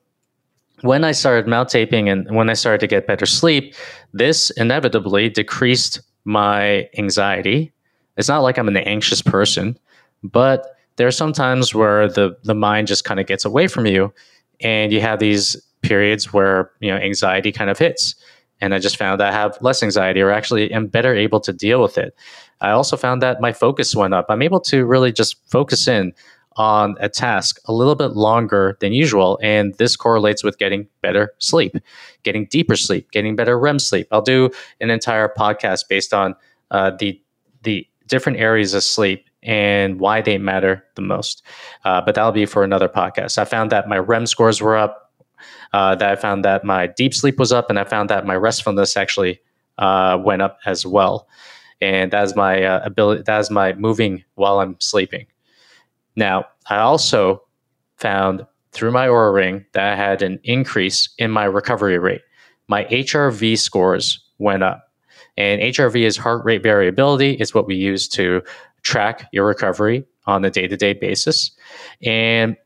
when 0.83 1.05
I 1.05 1.13
started 1.13 1.49
mouth 1.49 1.69
taping 1.69 2.09
and 2.09 2.31
when 2.35 2.51
I 2.51 2.55
started 2.55 2.81
to 2.81 2.87
get 2.87 3.07
better 3.07 3.27
sleep, 3.27 3.75
this 4.13 4.51
inevitably 4.51 5.29
decreased 5.29 6.01
my 6.25 6.89
anxiety. 6.99 7.73
It's 8.17 8.29
not 8.29 8.43
like 8.43 8.59
I'm 8.59 8.69
an 8.69 8.77
anxious 8.77 9.23
person, 9.23 9.79
but 10.23 10.74
there 10.97 11.07
are 11.07 11.13
some 11.13 11.33
times 11.33 11.75
where 11.75 12.09
the 12.09 12.37
the 12.45 12.55
mind 12.55 12.89
just 12.89 13.05
kind 13.05 13.21
of 13.21 13.27
gets 13.27 13.45
away 13.45 13.67
from 13.67 13.87
you 13.87 14.13
and 14.61 14.93
you 14.93 15.01
have 15.01 15.19
these 15.19 15.57
periods 15.83 16.33
where 16.33 16.71
you 16.81 16.91
know 16.91 16.97
anxiety 16.97 17.53
kind 17.53 17.71
of 17.71 17.79
hits. 17.79 18.15
And 18.61 18.73
i 18.73 18.79
just 18.79 18.97
found 18.97 19.21
i 19.21 19.33
have 19.33 19.59
less 19.61 19.83
anxiety 19.83 20.23
or 20.23 20.31
actually 20.31 20.73
am 20.73 20.87
better 20.87 21.15
able 21.15 21.41
to 21.41 21.53
deal 21.53 21.83
with 21.83 21.99
it. 21.99 22.17
I 22.61 22.71
also 22.71 22.97
found 22.97 23.21
that 23.21 23.41
my 23.41 23.53
focus 23.53 23.95
went 23.95 24.15
up. 24.15 24.27
I'm 24.29 24.43
able 24.43 24.61
to 24.61 24.87
really 24.87 25.13
just 25.13 25.37
focus 25.51 25.87
in 25.89 26.13
on 26.57 26.95
a 27.01 27.09
task 27.09 27.59
a 27.67 27.73
little 27.73 27.97
bit 27.97 28.13
longer 28.13 28.79
than 28.81 28.93
usual 28.93 29.41
and 29.43 29.75
this 29.75 29.97
correlates 29.97 30.45
with 30.45 30.57
getting 30.57 30.87
better 31.03 31.35
sleep 31.39 31.77
getting 32.23 32.47
deeper 32.47 32.77
sleep 32.77 33.11
getting 33.11 33.35
better 33.35 33.59
rem 33.59 33.81
sleep. 33.81 34.07
I'll 34.13 34.23
do 34.23 34.51
an 34.81 34.89
entire 34.89 35.29
podcast 35.29 35.89
based 35.89 36.15
on 36.15 36.37
uh, 36.71 36.93
the 36.99 37.21
the 37.65 37.87
different 38.07 38.39
areas 38.39 38.73
of 38.73 38.85
sleep 38.85 39.27
and 39.45 40.01
why 40.01 40.21
they 40.21 40.39
matter 40.39 40.83
the 40.95 41.03
most. 41.03 41.43
Uh, 41.85 42.01
but 42.01 42.15
that'll 42.15 42.33
be 42.33 42.47
for 42.47 42.65
another 42.65 42.89
podcast. 42.89 43.39
I 43.39 43.45
found 43.45 43.71
that 43.71 43.89
my 43.89 43.99
REM 43.99 44.27
scores 44.27 44.61
were 44.61 44.77
up, 44.77 45.13
uh, 45.73 45.95
that 45.95 46.11
I 46.11 46.17
found 46.17 46.45
that 46.45 46.65
my 46.65 46.87
deep 46.87 47.15
sleep 47.15 47.39
was 47.39 47.53
up, 47.53 47.71
and 47.71 47.79
I 47.79 47.85
found 47.85 48.11
that 48.11 48.27
my 48.27 48.35
restfulness 48.35 48.97
actually 48.97 49.41
uh, 49.79 50.19
went 50.23 50.43
up 50.43 50.59
as 50.67 50.87
well. 50.87 51.29
And 51.81 52.11
that's 52.11 52.35
my 52.35 52.63
uh, 52.63 52.81
ability, 52.85 53.23
that's 53.27 53.51
my 53.51 53.75
moving 53.75 54.25
while 54.37 54.61
I'm 54.61 54.77
sleeping. 54.81 55.27
Now, 56.17 56.47
I 56.69 56.79
also 56.79 57.43
found 57.97 58.47
through 58.73 58.93
my 58.93 59.07
Oura 59.09 59.35
ring 59.35 59.67
that 59.73 59.93
I 59.93 59.97
had 59.97 60.23
an 60.23 60.41
increase 60.45 61.09
in 61.19 61.31
my 61.31 61.45
recovery 61.45 61.99
rate. 61.99 62.23
My 62.69 62.85
HRV 62.85 63.59
scores 63.59 64.25
went 64.39 64.63
up. 64.63 64.89
And 65.37 65.61
HRV 65.61 65.97
is 66.03 66.17
heart 66.17 66.45
rate 66.45 66.63
variability. 66.63 67.33
It's 67.33 67.55
what 67.55 67.67
we 67.67 67.75
use 67.75 68.09
to 68.11 68.43
track 68.85 69.29
your 69.33 69.47
recovery 69.47 70.05
on 70.27 70.45
a 70.45 70.51
day 70.51 70.69
to 70.69 70.77
day 70.77 70.93
basis. 70.93 71.51
And 72.03 72.57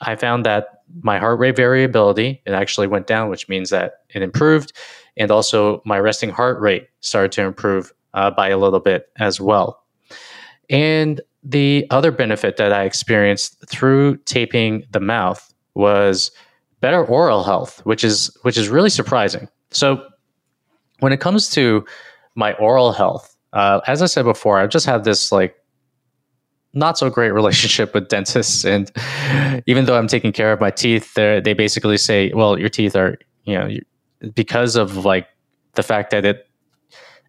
I 0.00 0.16
found 0.16 0.44
that 0.46 0.82
my 1.00 1.18
heart 1.18 1.38
rate 1.38 1.56
variability 1.56 2.42
it 2.44 2.52
actually 2.52 2.86
went 2.86 3.06
down, 3.06 3.30
which 3.30 3.48
means 3.48 3.70
that 3.70 4.00
it 4.10 4.22
improved, 4.22 4.72
and 5.16 5.30
also 5.30 5.82
my 5.84 5.98
resting 5.98 6.30
heart 6.30 6.60
rate 6.60 6.88
started 7.00 7.32
to 7.32 7.42
improve 7.42 7.92
uh, 8.14 8.30
by 8.30 8.48
a 8.48 8.58
little 8.58 8.80
bit 8.80 9.08
as 9.18 9.40
well. 9.40 9.82
And 10.68 11.20
the 11.42 11.86
other 11.90 12.12
benefit 12.12 12.56
that 12.58 12.72
I 12.72 12.84
experienced 12.84 13.64
through 13.68 14.18
taping 14.18 14.84
the 14.92 15.00
mouth 15.00 15.52
was 15.74 16.30
better 16.80 17.04
oral 17.04 17.42
health, 17.42 17.80
which 17.84 18.04
is 18.04 18.36
which 18.42 18.56
is 18.56 18.68
really 18.68 18.90
surprising. 18.90 19.48
So 19.70 20.04
when 21.00 21.12
it 21.12 21.20
comes 21.20 21.50
to 21.50 21.84
my 22.34 22.52
oral 22.54 22.92
health, 22.92 23.31
uh, 23.52 23.80
as 23.86 24.02
I 24.02 24.06
said 24.06 24.24
before, 24.24 24.58
I've 24.58 24.70
just 24.70 24.86
had 24.86 25.04
this 25.04 25.30
like 25.30 25.56
not 26.74 26.96
so 26.96 27.10
great 27.10 27.30
relationship 27.32 27.94
with 27.94 28.08
dentists, 28.08 28.64
and 28.64 28.90
even 29.66 29.84
though 29.84 29.98
I'm 29.98 30.08
taking 30.08 30.32
care 30.32 30.52
of 30.52 30.60
my 30.60 30.70
teeth, 30.70 31.14
they 31.14 31.54
basically 31.56 31.98
say, 31.98 32.32
"Well, 32.34 32.58
your 32.58 32.68
teeth 32.68 32.96
are 32.96 33.18
you 33.44 33.58
know 33.58 33.70
because 34.34 34.76
of 34.76 35.04
like 35.04 35.28
the 35.74 35.82
fact 35.82 36.10
that 36.10 36.24
it 36.24 36.46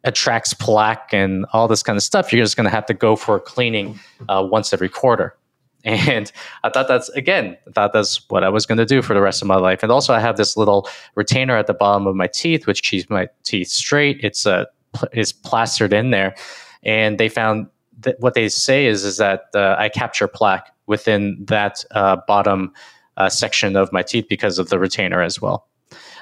attracts 0.05 0.53
plaque 0.53 1.13
and 1.13 1.45
all 1.53 1.67
this 1.67 1.81
kind 1.81 1.95
of 1.95 2.03
stuff, 2.03 2.33
you're 2.33 2.43
just 2.43 2.57
going 2.57 2.65
to 2.65 2.69
have 2.69 2.85
to 2.85 2.93
go 2.93 3.15
for 3.15 3.37
a 3.37 3.39
cleaning 3.39 3.99
uh, 4.29 4.45
once 4.49 4.73
every 4.73 4.89
quarter." 4.89 5.35
And 5.85 6.31
I 6.63 6.69
thought 6.69 6.87
that's 6.87 7.09
again, 7.09 7.57
I 7.67 7.71
thought 7.71 7.91
that's 7.91 8.21
what 8.29 8.45
I 8.45 8.47
was 8.47 8.65
going 8.65 8.77
to 8.77 8.85
do 8.85 9.01
for 9.01 9.13
the 9.13 9.19
rest 9.19 9.41
of 9.41 9.49
my 9.49 9.57
life. 9.57 9.83
And 9.83 9.91
also, 9.91 10.13
I 10.13 10.21
have 10.21 10.37
this 10.37 10.55
little 10.55 10.87
retainer 11.15 11.57
at 11.57 11.67
the 11.67 11.73
bottom 11.73 12.07
of 12.07 12.15
my 12.15 12.27
teeth, 12.27 12.67
which 12.67 12.83
keeps 12.83 13.09
my 13.09 13.27
teeth 13.43 13.67
straight. 13.67 14.21
It's 14.23 14.45
a 14.45 14.65
is 15.11 15.33
plastered 15.33 15.93
in 15.93 16.11
there, 16.11 16.35
and 16.83 17.17
they 17.17 17.29
found 17.29 17.67
that 17.99 18.19
what 18.19 18.33
they 18.33 18.49
say 18.49 18.85
is 18.85 19.03
is 19.03 19.17
that 19.17 19.45
uh, 19.53 19.75
I 19.77 19.89
capture 19.89 20.27
plaque 20.27 20.69
within 20.87 21.37
that 21.47 21.83
uh, 21.91 22.17
bottom 22.27 22.73
uh, 23.17 23.29
section 23.29 23.75
of 23.75 23.91
my 23.91 24.03
teeth 24.03 24.25
because 24.27 24.59
of 24.59 24.69
the 24.69 24.79
retainer 24.79 25.21
as 25.21 25.41
well. 25.41 25.67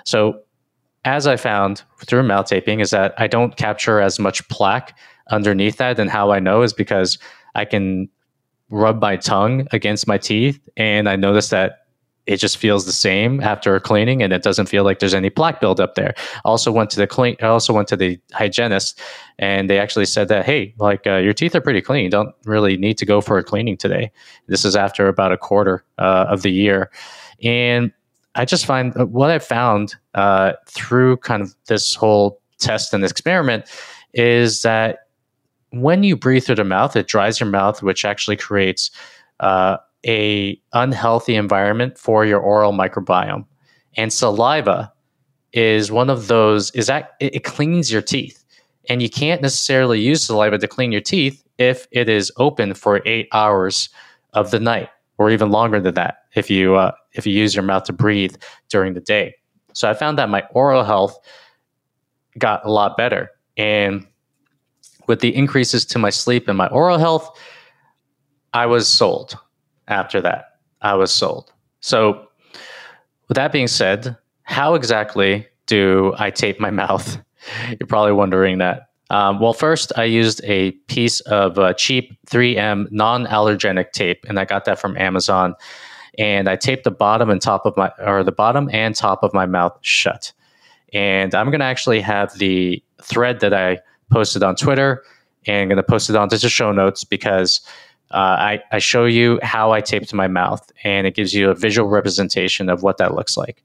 So, 0.06 0.42
as 1.04 1.26
I 1.26 1.36
found 1.36 1.84
through 2.06 2.24
mouth 2.24 2.46
taping, 2.46 2.80
is 2.80 2.92
that 2.92 3.14
I 3.18 3.28
don't 3.28 3.56
capture 3.58 4.02
as 4.02 4.20
much 4.20 4.48
plaque 4.50 4.98
underneath 5.30 5.78
that, 5.78 6.00
and 6.00 6.10
how 6.10 6.32
I 6.32 6.40
know 6.40 6.62
is 6.62 6.74
because 6.74 7.18
I 7.56 7.66
can 7.66 8.10
rub 8.70 9.02
my 9.02 9.18
tongue 9.18 9.68
against 9.72 10.08
my 10.08 10.18
teeth, 10.18 10.60
and 10.78 11.10
I 11.10 11.16
notice 11.16 11.50
that 11.50 11.81
it 12.28 12.38
just 12.38 12.58
feels 12.58 12.86
the 12.86 12.92
same 12.92 13.42
after 13.42 13.76
a 13.76 13.80
cleaning 13.80 14.22
and 14.22 14.32
it 14.32 14.44
doesn't 14.44 14.68
feel 14.68 14.84
like 14.84 15.00
there's 15.00 15.14
any 15.14 15.30
plaque 15.30 15.60
buildup 15.60 15.96
there. 15.96 16.14
I 16.18 16.50
also 16.50 16.72
went 16.72 16.90
to 16.92 16.98
the 16.98 17.08
clean 17.08 17.36
I 17.42 17.48
also 17.48 17.74
went 17.74 17.88
to 17.90 17.98
the 17.98 18.20
hygienist 18.34 19.00
and 19.40 19.70
they 19.70 19.80
actually 19.80 20.06
said 20.06 20.28
that 20.28 20.46
hey, 20.46 20.74
like 20.78 21.08
uh, 21.08 21.18
your 21.18 21.34
teeth 21.34 21.56
are 21.56 21.62
pretty 21.62 21.82
clean. 21.82 22.04
You 22.04 22.10
don't 22.10 22.36
really 22.46 22.78
need 22.78 22.98
to 23.00 23.06
go 23.06 23.22
for 23.22 23.38
a 23.38 23.44
cleaning 23.44 23.78
today. 23.78 24.12
This 24.48 24.66
is 24.66 24.76
after 24.76 25.08
about 25.08 25.32
a 25.32 25.38
quarter 25.38 25.84
uh, 25.98 26.26
of 26.30 26.44
the 26.44 26.52
year. 26.52 26.92
And 27.44 27.92
I 28.36 28.46
just 28.46 28.66
find 28.66 28.96
uh, 28.96 29.06
what 29.06 29.32
I 29.32 29.40
found 29.40 29.96
uh, 30.14 30.54
through 30.68 31.18
kind 31.18 31.42
of 31.42 31.56
this 31.66 31.96
whole 31.96 32.40
test 32.60 32.94
and 32.94 33.04
experiment 33.04 33.66
is 34.14 34.62
that 34.62 35.08
when 35.72 36.04
you 36.04 36.16
breathe 36.16 36.44
through 36.44 36.56
the 36.56 36.64
mouth, 36.64 36.96
it 36.96 37.08
dries 37.08 37.40
your 37.40 37.50
mouth, 37.50 37.82
which 37.82 38.06
actually 38.06 38.36
creates 38.36 38.92
uh, 39.40 39.78
a 40.06 40.60
unhealthy 40.74 41.36
environment 41.36 41.98
for 41.98 42.26
your 42.26 42.40
oral 42.40 42.74
microbiome. 42.74 43.46
And 43.98 44.12
saliva 44.12 44.92
is 45.54 45.92
one 45.92 46.10
of 46.10 46.28
those 46.28 46.72
is 46.72 46.88
that 46.88 47.12
it, 47.20 47.44
cleans 47.44 47.92
your 47.92 48.02
teeth, 48.02 48.44
and 48.90 49.02
you 49.02 49.10
can't 49.10 49.42
necessarily 49.42 50.00
use 50.00 50.24
saliva 50.24 50.58
to 50.58 50.68
clean 50.68 50.92
your 50.92 51.02
teeth 51.02 51.44
if 51.58 51.88
it 51.92 52.10
is 52.10 52.32
open 52.38 52.74
for 52.74 53.02
eight 53.06 53.28
hours 53.34 53.90
of 54.34 54.52
the 54.52 54.60
night, 54.60 54.90
or 55.18 55.30
even 55.30 55.52
longer 55.52 55.80
than 55.80 55.94
that 55.96 56.24
if 56.36 56.50
you 56.50 56.76
uh, 56.76 56.92
if 57.14 57.28
you 57.28 57.34
use 57.34 57.54
your 57.54 57.64
mouth 57.64 57.84
to 57.84 57.94
breathe 57.94 58.36
during 58.70 58.94
the 58.94 59.02
day. 59.02 59.36
So 59.74 59.90
I 59.90 59.94
found 59.94 60.18
that 60.18 60.30
my 60.30 60.44
oral 60.52 60.84
health 60.84 61.20
got 62.38 62.66
a 62.66 62.72
lot 62.72 62.96
better, 62.96 63.30
and 63.58 64.08
with 65.08 65.20
the 65.20 65.36
increases 65.36 65.86
to 65.86 66.00
my 66.00 66.10
sleep 66.10 66.48
and 66.48 66.58
my 66.58 66.68
oral 66.68 66.98
health, 66.98 67.38
I 68.54 68.66
was 68.66 68.88
sold. 68.88 69.38
After 69.88 70.22
that, 70.22 70.58
I 70.82 70.94
was 70.94 71.12
sold. 71.12 71.52
So, 71.80 72.28
with 73.28 73.36
that 73.36 73.52
being 73.52 73.68
said, 73.68 74.18
how 74.44 74.76
exactly 74.76 75.48
do 75.66 76.14
I 76.18 76.30
tape 76.32 76.60
my 76.60 76.70
mouth? 76.84 77.18
You're 77.70 77.88
probably 77.88 78.14
wondering 78.14 78.60
that. 78.60 78.90
Um, 79.10 79.40
well, 79.40 79.54
first, 79.54 79.92
I 79.98 80.06
used 80.06 80.42
a 80.46 80.72
piece 80.88 81.20
of 81.22 81.60
uh, 81.60 81.74
cheap 81.74 82.18
3M 82.28 82.90
non 82.92 83.26
allergenic 83.26 83.92
tape, 83.92 84.26
and 84.30 84.40
I 84.40 84.46
got 84.46 84.66
that 84.66 84.80
from 84.80 84.96
Amazon. 84.96 85.56
And 86.18 86.48
I 86.48 86.56
taped 86.56 86.84
the 86.84 86.92
bottom 86.92 87.30
and 87.30 87.42
top 87.42 87.66
of 87.66 87.76
my, 87.76 87.92
or 88.00 88.24
the 88.24 88.32
bottom 88.32 88.70
and 88.72 88.96
top 88.96 89.24
of 89.24 89.34
my 89.34 89.46
mouth 89.46 89.78
shut. 89.82 90.32
And 90.94 91.34
I'm 91.34 91.48
going 91.48 91.60
to 91.60 91.66
actually 91.66 92.02
have 92.02 92.38
the 92.38 92.84
thread 93.02 93.40
that 93.40 93.54
I 93.54 93.80
posted 94.12 94.44
on 94.44 94.56
Twitter 94.56 95.04
and 95.48 95.70
going 95.70 95.78
to 95.78 95.84
post 95.84 96.10
it 96.10 96.16
onto 96.16 96.38
the 96.38 96.50
show 96.50 96.72
notes 96.72 97.04
because 97.04 97.62
uh, 98.14 98.18
I, 98.18 98.64
I 98.72 98.80
show 98.80 99.06
you 99.06 99.40
how 99.42 99.72
I 99.72 99.82
taped 99.82 100.14
my 100.14 100.28
mouth 100.28 100.70
and 100.84 101.08
it 101.08 101.16
gives 101.16 101.34
you 101.34 101.50
a 101.50 101.56
visual 101.56 101.90
representation 101.90 102.70
of 102.70 102.84
what 102.84 102.98
that 102.98 103.16
looks 103.16 103.38
like. 103.38 103.64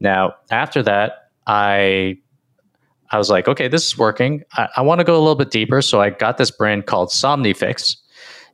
Now, 0.00 0.34
after 0.50 0.82
that, 0.82 1.30
I 1.46 2.18
I 3.10 3.18
was 3.18 3.28
like, 3.28 3.46
okay, 3.46 3.68
this 3.68 3.86
is 3.86 3.98
working. 3.98 4.42
I, 4.54 4.68
I 4.76 4.82
want 4.82 5.00
to 5.00 5.04
go 5.04 5.14
a 5.14 5.20
little 5.20 5.34
bit 5.34 5.50
deeper. 5.50 5.82
So 5.82 6.00
I 6.00 6.10
got 6.10 6.38
this 6.38 6.50
brand 6.50 6.86
called 6.86 7.10
Somnifix. 7.10 7.96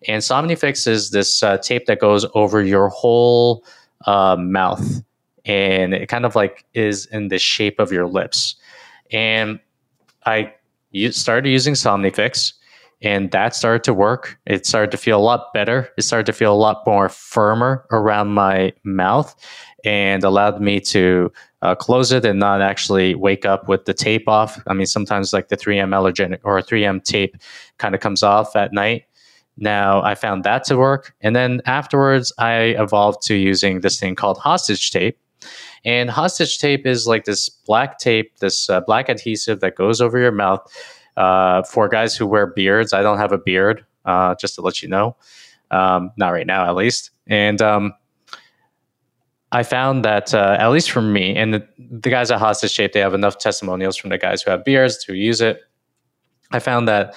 And 0.08 0.20
Somnifix 0.20 0.86
is 0.86 1.10
this 1.10 1.42
uh, 1.42 1.58
tape 1.58 1.86
that 1.86 2.00
goes 2.00 2.26
over 2.34 2.62
your 2.62 2.88
whole 2.88 3.64
uh, 4.06 4.36
mouth. 4.36 5.02
And 5.44 5.94
it 5.94 6.08
kind 6.08 6.26
of 6.26 6.34
like 6.34 6.64
is 6.74 7.06
in 7.06 7.28
the 7.28 7.38
shape 7.38 7.78
of 7.78 7.92
your 7.92 8.06
lips. 8.06 8.56
And 9.12 9.60
I 10.26 10.52
started 11.10 11.48
using 11.48 11.74
Somnifix 11.74 12.54
and 13.00 13.30
that 13.30 13.54
started 13.54 13.84
to 13.84 13.94
work. 13.94 14.38
It 14.46 14.66
started 14.66 14.90
to 14.90 14.96
feel 14.96 15.18
a 15.18 15.22
lot 15.22 15.52
better. 15.52 15.88
It 15.96 16.02
started 16.02 16.26
to 16.26 16.32
feel 16.32 16.52
a 16.52 16.56
lot 16.56 16.82
more 16.86 17.08
firmer 17.08 17.86
around 17.90 18.28
my 18.28 18.72
mouth 18.84 19.34
and 19.84 20.24
allowed 20.24 20.60
me 20.60 20.80
to 20.80 21.32
uh, 21.62 21.74
close 21.74 22.10
it 22.12 22.24
and 22.24 22.38
not 22.38 22.60
actually 22.60 23.14
wake 23.14 23.44
up 23.44 23.68
with 23.68 23.84
the 23.84 23.94
tape 23.94 24.28
off. 24.28 24.60
I 24.66 24.74
mean, 24.74 24.86
sometimes 24.86 25.32
like 25.32 25.48
the 25.48 25.56
3M 25.56 25.90
allergenic 25.90 26.40
or 26.42 26.60
3M 26.60 27.04
tape 27.04 27.36
kind 27.78 27.94
of 27.94 28.00
comes 28.00 28.22
off 28.22 28.56
at 28.56 28.72
night. 28.72 29.04
Now 29.56 30.02
I 30.02 30.14
found 30.14 30.44
that 30.44 30.64
to 30.64 30.76
work. 30.76 31.14
And 31.20 31.34
then 31.34 31.60
afterwards, 31.66 32.32
I 32.38 32.74
evolved 32.78 33.22
to 33.22 33.34
using 33.34 33.80
this 33.80 33.98
thing 33.98 34.14
called 34.14 34.38
hostage 34.38 34.90
tape. 34.90 35.18
And 35.84 36.10
hostage 36.10 36.58
tape 36.58 36.86
is 36.86 37.06
like 37.06 37.24
this 37.24 37.48
black 37.48 37.98
tape, 37.98 38.38
this 38.38 38.68
uh, 38.68 38.80
black 38.80 39.08
adhesive 39.08 39.60
that 39.60 39.76
goes 39.76 40.00
over 40.00 40.18
your 40.18 40.32
mouth. 40.32 40.60
Uh, 41.18 41.62
for 41.64 41.88
guys 41.88 42.16
who 42.16 42.26
wear 42.26 42.46
beards, 42.46 42.92
I 42.92 43.02
don't 43.02 43.18
have 43.18 43.32
a 43.32 43.38
beard, 43.38 43.84
uh, 44.04 44.34
just 44.36 44.54
to 44.54 44.62
let 44.62 44.82
you 44.82 44.88
know. 44.88 45.16
Um, 45.70 46.12
not 46.16 46.30
right 46.30 46.46
now, 46.46 46.66
at 46.66 46.74
least. 46.74 47.10
And 47.26 47.60
um, 47.60 47.92
I 49.52 49.62
found 49.62 50.04
that, 50.04 50.32
uh, 50.32 50.56
at 50.58 50.68
least 50.68 50.90
for 50.90 51.02
me, 51.02 51.36
and 51.36 51.52
the, 51.52 51.68
the 51.78 52.08
guys 52.08 52.30
at 52.30 52.38
Hostage 52.38 52.74
Tape, 52.76 52.92
they 52.92 53.00
have 53.00 53.14
enough 53.14 53.38
testimonials 53.38 53.96
from 53.96 54.10
the 54.10 54.18
guys 54.18 54.42
who 54.42 54.50
have 54.50 54.64
beards 54.64 54.96
to 55.04 55.14
use 55.14 55.40
it. 55.40 55.60
I 56.52 56.60
found 56.60 56.88
that 56.88 57.14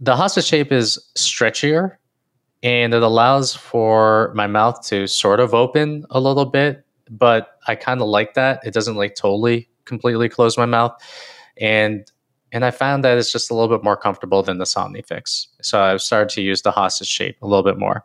the 0.00 0.16
hostage 0.16 0.50
tape 0.50 0.72
is 0.72 0.98
stretchier 1.16 1.96
and 2.62 2.92
it 2.94 3.02
allows 3.02 3.54
for 3.54 4.32
my 4.34 4.48
mouth 4.48 4.84
to 4.86 5.06
sort 5.06 5.38
of 5.38 5.54
open 5.54 6.04
a 6.10 6.18
little 6.18 6.44
bit 6.44 6.84
but 7.10 7.58
I 7.66 7.74
kind 7.74 8.00
of 8.00 8.08
like 8.08 8.34
that. 8.34 8.60
It 8.64 8.74
doesn't 8.74 8.96
like 8.96 9.14
totally 9.14 9.68
completely 9.84 10.28
close 10.28 10.58
my 10.58 10.66
mouth, 10.66 10.92
and 11.60 12.10
and 12.52 12.64
I 12.64 12.70
found 12.70 13.04
that 13.04 13.18
it's 13.18 13.32
just 13.32 13.50
a 13.50 13.54
little 13.54 13.74
bit 13.74 13.84
more 13.84 13.96
comfortable 13.96 14.42
than 14.42 14.58
the 14.58 14.64
Somnifix. 14.64 15.46
So 15.62 15.80
I've 15.80 16.00
started 16.00 16.30
to 16.30 16.42
use 16.42 16.62
the 16.62 16.70
hostage 16.70 17.16
tape 17.16 17.36
a 17.42 17.46
little 17.46 17.62
bit 17.62 17.78
more. 17.78 18.04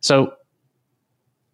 So 0.00 0.34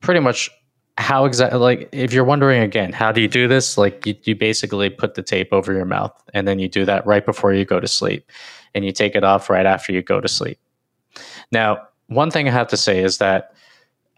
pretty 0.00 0.20
much 0.20 0.50
how 0.98 1.24
exactly 1.24 1.58
like 1.58 1.88
if 1.92 2.12
you're 2.12 2.24
wondering 2.24 2.62
again 2.62 2.92
how 2.92 3.10
do 3.10 3.22
you 3.22 3.28
do 3.28 3.48
this 3.48 3.78
like 3.78 4.04
you, 4.06 4.14
you 4.24 4.34
basically 4.34 4.90
put 4.90 5.14
the 5.14 5.22
tape 5.22 5.48
over 5.50 5.72
your 5.72 5.86
mouth 5.86 6.12
and 6.34 6.46
then 6.46 6.58
you 6.58 6.68
do 6.68 6.84
that 6.84 7.06
right 7.06 7.24
before 7.24 7.54
you 7.54 7.64
go 7.64 7.80
to 7.80 7.88
sleep 7.88 8.30
and 8.74 8.84
you 8.84 8.92
take 8.92 9.14
it 9.14 9.24
off 9.24 9.48
right 9.48 9.64
after 9.64 9.92
you 9.92 10.02
go 10.02 10.20
to 10.20 10.28
sleep 10.28 10.58
now 11.52 11.78
one 12.08 12.30
thing 12.30 12.46
i 12.48 12.50
have 12.50 12.66
to 12.66 12.76
say 12.76 13.02
is 13.02 13.16
that 13.16 13.54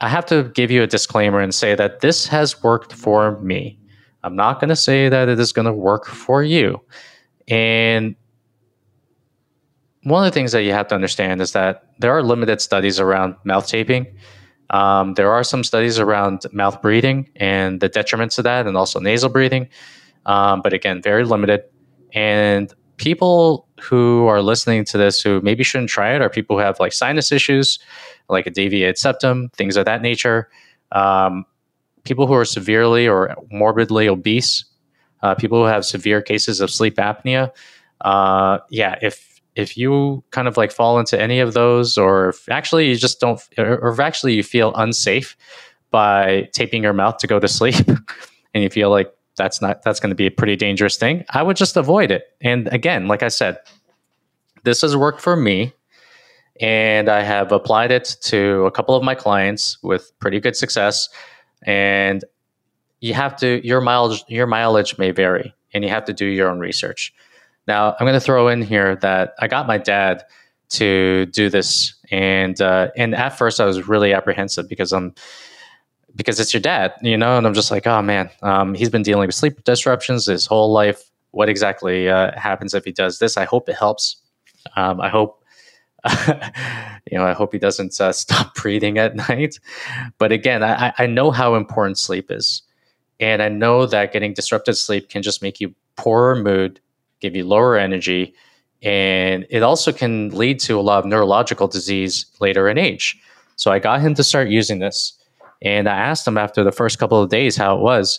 I 0.03 0.09
have 0.09 0.27
to 0.27 0.51
give 0.55 0.73
you 0.73 0.83
a 0.83 0.87
disclaimer 0.87 1.39
and 1.39 1.55
say 1.55 1.77
that 1.77 2.01
this 2.01 2.27
has 2.27 2.61
worked 2.61 2.93
for 2.93 3.39
me. 3.41 3.79
I'm 4.25 4.35
not 4.35 4.61
going 4.61 4.69
to 4.69 4.77
say 4.77 5.09
that 5.09 5.29
it 5.29 5.39
is 5.39 5.53
going 5.53 5.67
to 5.67 5.73
work 5.73 6.07
for 6.07 6.43
you. 6.43 6.81
And 7.53 8.17
one 10.05 10.25
of 10.25 10.33
the 10.33 10.35
things 10.35 10.53
that 10.53 10.63
you 10.63 10.73
have 10.73 10.89
to 10.89 10.95
understand 10.95 11.43
is 11.43 11.53
that 11.53 11.85
there 11.99 12.11
are 12.11 12.23
limited 12.23 12.63
studies 12.63 12.99
around 12.99 13.37
mouth 13.45 13.67
taping. 13.67 14.07
Um, 14.71 15.13
there 15.15 15.31
are 15.31 15.45
some 15.45 15.63
studies 15.63 15.99
around 15.99 16.47
mouth 16.55 16.81
breathing 16.81 17.29
and 17.37 17.79
the 17.83 17.91
detriments 17.91 18.39
of 18.39 18.45
that, 18.45 18.67
and 18.67 18.75
also 18.75 19.01
nasal 19.01 19.29
breathing. 19.29 19.69
Um, 20.25 20.63
but 20.63 20.73
again, 20.73 21.03
very 21.03 21.25
limited. 21.25 21.63
And 22.15 22.73
people 22.97 23.69
who 23.83 24.27
are 24.29 24.41
listening 24.41 24.87
to 24.87 24.97
this 24.97 25.21
who 25.21 25.43
maybe 25.43 25.63
shouldn't 25.63 25.91
try 25.91 26.15
it 26.15 26.23
are 26.23 26.31
people 26.31 26.57
who 26.57 26.63
have 26.63 26.81
like 26.81 26.95
sinus 26.95 27.31
issues, 27.33 27.79
like 28.31 28.47
a 28.47 28.51
deviated 28.51 28.97
septum, 28.97 29.51
things 29.51 29.77
of 29.77 29.85
that 29.85 30.01
nature. 30.01 30.49
Um, 30.93 31.45
people 32.05 32.27
who 32.27 32.33
are 32.33 32.47
severely 32.47 33.07
or 33.07 33.37
morbidly 33.51 34.09
obese, 34.09 34.65
uh, 35.23 35.35
people 35.35 35.59
who 35.59 35.69
have 35.69 35.85
severe 35.85 36.21
cases 36.21 36.61
of 36.61 36.71
sleep 36.71 36.97
apnea. 36.97 37.51
Uh, 38.01 38.59
yeah, 38.71 38.97
if 39.03 39.41
if 39.55 39.77
you 39.77 40.25
kind 40.31 40.49
of 40.49 40.57
like 40.57 40.73
fall 40.73 40.99
into 40.99 41.21
any 41.21 41.39
of 41.39 41.55
those, 41.55 41.99
or 41.99 42.31
if 42.31 42.49
actually 42.49 42.89
you 42.89 42.97
just 42.97 43.21
don't, 43.21 43.41
or 43.59 43.93
if 43.93 44.01
actually 44.01 44.35
you 44.35 44.43
feel 44.43 44.73
unsafe 44.75 45.37
by 45.91 46.49
taping 46.53 46.83
your 46.83 46.95
mouth 46.95 47.19
to 47.19 47.27
go 47.27 47.39
to 47.39 47.49
sleep, 47.49 47.87
and 48.55 48.63
you 48.63 48.71
feel 48.71 48.91
like 48.91 49.13
that's 49.37 49.61
not 49.61 49.83
that's 49.83 50.01
going 50.01 50.11
to 50.11 50.17
be 50.17 50.27
a 50.27 50.31
pretty 50.31 50.57
dangerous 50.57 50.97
thing. 50.97 51.25
I 51.31 51.43
would 51.43 51.57
just 51.57 51.77
avoid 51.77 52.11
it. 52.11 52.25
And 52.41 52.69
again, 52.69 53.09
like 53.09 53.23
I 53.23 53.29
said, 53.29 53.59
this 54.65 54.83
has 54.83 54.97
worked 54.97 55.21
for 55.21 55.37
me 55.37 55.73
and 56.61 57.09
I 57.09 57.23
have 57.23 57.51
applied 57.51 57.91
it 57.91 58.17
to 58.23 58.65
a 58.67 58.71
couple 58.71 58.95
of 58.95 59.03
my 59.03 59.15
clients 59.15 59.83
with 59.83 60.13
pretty 60.21 60.39
good 60.39 60.57
success. 60.57 61.09
And 61.65 62.25
you 63.03 63.13
have 63.13 63.37
to 63.37 63.61
your 63.67 63.83
mileage 63.83 64.25
your 64.29 64.47
mileage 64.47 64.97
may 64.97 65.11
vary 65.11 65.55
and 65.75 65.85
you 65.85 65.91
have 65.91 66.05
to 66.07 66.13
do 66.13 66.25
your 66.25 66.49
own 66.49 66.61
research. 66.61 67.13
Now, 67.67 67.91
I'm 67.93 68.07
going 68.07 68.15
to 68.15 68.21
throw 68.21 68.49
in 68.49 68.63
here 68.63 68.97
that 68.97 69.35
I 69.39 69.49
got 69.49 69.67
my 69.67 69.79
dad 69.79 70.25
to 70.71 71.27
do 71.27 71.51
this 71.51 71.95
and 72.11 72.61
uh, 72.63 72.89
and 72.97 73.15
at 73.15 73.31
first 73.31 73.61
I 73.61 73.67
was 73.67 73.87
really 73.87 74.15
apprehensive 74.15 74.69
because 74.69 74.93
I'm 74.93 75.15
because 76.15 76.39
it's 76.39 76.53
your 76.53 76.61
dad, 76.61 76.93
you 77.03 77.17
know, 77.17 77.37
and 77.39 77.47
I'm 77.47 77.55
just 77.55 77.71
like, 77.71 77.87
oh 77.87 78.03
man, 78.03 78.31
um, 78.43 78.75
he's 78.75 78.91
been 78.91 79.03
dealing 79.03 79.27
with 79.27 79.35
sleep 79.35 79.65
disruptions 79.65 80.27
his 80.27 80.47
whole 80.47 80.73
life. 80.73 81.11
What 81.31 81.49
exactly 81.49 82.09
uh, 82.09 82.39
happens 82.39 82.75
if 82.75 82.85
he 82.85 82.93
does 82.93 83.19
this? 83.19 83.37
I 83.37 83.45
hope 83.45 83.69
it 83.69 83.77
helps. 83.77 84.17
Um, 84.77 85.01
I 85.01 85.09
hope, 85.09 85.43
you 87.11 87.19
know, 87.19 87.25
I 87.25 87.33
hope 87.33 87.53
he 87.53 87.59
doesn't 87.59 87.99
uh, 88.01 88.13
stop 88.13 88.55
breathing 88.63 88.99
at 88.99 89.17
night. 89.17 89.59
But 90.19 90.33
again, 90.33 90.63
I, 90.63 90.93
I 90.99 91.07
know 91.07 91.31
how 91.31 91.55
important 91.55 91.99
sleep 91.99 92.31
is, 92.31 92.63
and 93.21 93.43
I 93.43 93.49
know 93.49 93.87
that 93.87 94.13
getting 94.13 94.35
disrupted 94.35 94.77
sleep 94.77 95.09
can 95.09 95.23
just 95.23 95.43
make 95.43 95.61
you 95.61 95.75
poorer 95.97 96.37
mood, 96.37 96.81
give 97.21 97.37
you 97.37 97.45
lower 97.45 97.77
energy, 97.77 98.35
and 98.83 99.47
it 99.49 99.63
also 99.63 99.93
can 99.93 100.31
lead 100.31 100.59
to 100.61 100.79
a 100.79 100.83
lot 100.83 100.99
of 100.99 101.07
neurological 101.07 101.69
disease 101.69 102.27
later 102.41 102.69
in 102.69 102.79
age. 102.79 103.21
So 103.57 103.71
I 103.71 103.79
got 103.79 104.01
him 104.01 104.15
to 104.15 104.25
start 104.25 104.49
using 104.49 104.81
this 104.81 105.17
and 105.63 105.89
I 105.89 105.97
asked 105.97 106.27
him 106.27 106.37
after 106.37 106.65
the 106.65 106.73
first 106.73 106.99
couple 106.99 107.23
of 107.23 107.31
days 107.31 107.57
how 107.57 107.77
it 107.77 107.81
was. 107.81 108.19